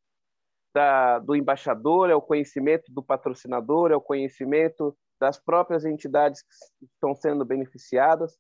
[0.74, 6.86] da, do embaixador, é o conhecimento do patrocinador, é o conhecimento das próprias entidades que
[6.86, 8.38] estão sendo beneficiadas,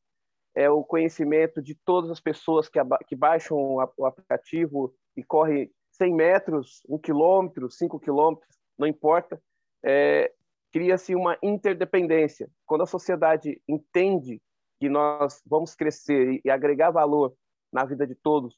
[0.55, 6.13] é o conhecimento de todas as pessoas que, que baixam o aplicativo e correm 100
[6.13, 9.41] metros, 1 quilômetro, 5 quilômetros, não importa,
[9.83, 10.31] é,
[10.71, 12.49] cria-se uma interdependência.
[12.65, 14.41] Quando a sociedade entende
[14.79, 17.33] que nós vamos crescer e, agregar valor
[17.71, 18.57] na vida de todos,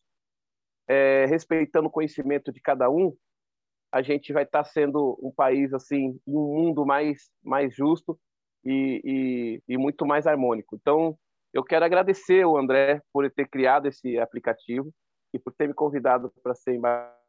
[0.87, 3.15] é, respeitando o conhecimento de cada um,
[3.91, 8.19] a gente vai estar sendo um país assim, um mundo mais mais justo
[8.63, 10.75] e, e, e, muito mais harmônico.
[10.75, 11.17] Então,
[11.53, 14.91] eu quero agradecer o André por ter criado esse aplicativo
[15.33, 17.19] e por ter me convidado para ser embaixador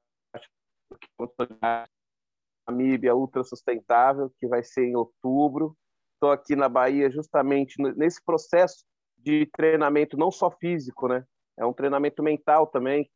[2.71, 5.77] Namíbia Ultra Sustentável, que vai ser em outubro.
[6.15, 8.85] Estou aqui na Bahia justamente nesse processo
[9.19, 11.25] de treinamento não só físico, né?
[11.59, 13.11] É um treinamento mental também,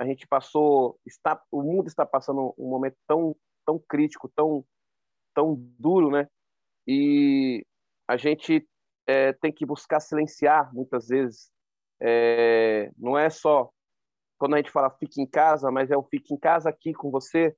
[0.00, 4.64] a gente passou, está, o mundo está passando um momento tão, tão crítico, tão,
[5.34, 6.26] tão duro, né?
[6.86, 7.64] E
[8.08, 8.66] a gente
[9.06, 11.50] é, tem que buscar silenciar muitas vezes.
[12.00, 13.70] É, não é só
[14.38, 17.10] quando a gente fala fique em casa, mas é o fique em casa aqui com
[17.10, 17.54] você,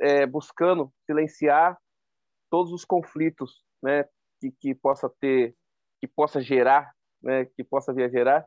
[0.00, 1.78] é, buscando silenciar
[2.50, 4.04] todos os conflitos, né?
[4.40, 5.54] Que, que possa ter,
[6.00, 7.44] que possa gerar, né?
[7.44, 8.46] Que possa vir a gerar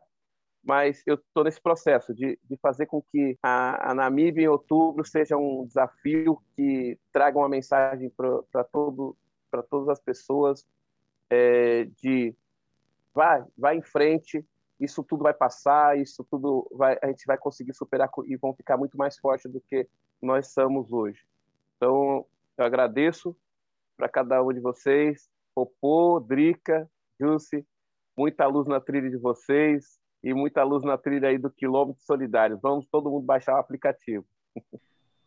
[0.63, 5.05] mas eu estou nesse processo de, de fazer com que a, a Namíbia em outubro
[5.05, 9.17] seja um desafio que traga uma mensagem para todo
[9.51, 10.65] para todas as pessoas
[11.29, 12.33] é, de
[13.13, 14.43] vai vai em frente
[14.79, 18.77] isso tudo vai passar isso tudo vai a gente vai conseguir superar e vão ficar
[18.77, 19.87] muito mais fortes do que
[20.21, 21.21] nós somos hoje
[21.83, 22.25] então
[22.57, 23.35] eu agradeço
[23.97, 27.65] para cada um de vocês Popô, Drica, Jussi,
[28.17, 32.57] muita luz na trilha de vocês e muita luz na trilha aí do quilômetro solidário.
[32.57, 34.25] Vamos todo mundo baixar o aplicativo.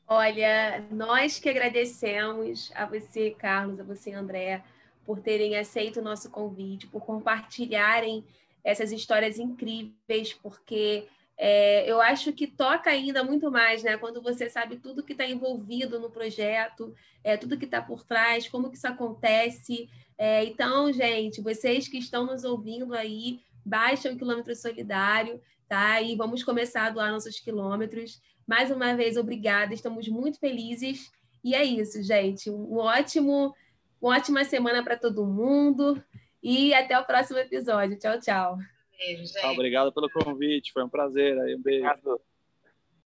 [0.09, 4.65] Olha, nós que agradecemos a você, Carlos, a você, André,
[5.05, 8.25] por terem aceito o nosso convite, por compartilharem
[8.65, 11.07] essas histórias incríveis, porque
[11.39, 13.99] é, eu acho que toca ainda muito mais, né?
[13.99, 18.49] Quando você sabe tudo que está envolvido no projeto, é, tudo que está por trás,
[18.49, 19.89] como que isso acontece.
[20.17, 26.01] É, então, gente, vocês que estão nos ouvindo aí, baixa o quilômetro solidário, tá?
[26.01, 28.21] E vamos começar a doar nossos quilômetros.
[28.47, 31.13] Mais uma vez, obrigada, estamos muito felizes.
[31.45, 32.51] E é isso, gente.
[32.51, 33.55] Um ótimo,
[34.01, 36.03] uma ótima semana para todo mundo.
[36.43, 37.99] E até o próximo episódio.
[37.99, 38.76] Tchau, tchau.
[38.99, 39.47] Beijo, gente.
[39.47, 41.39] Obrigado pelo convite, foi um prazer.
[41.41, 41.87] Aí, um beijo.
[41.87, 42.21] Obrigado.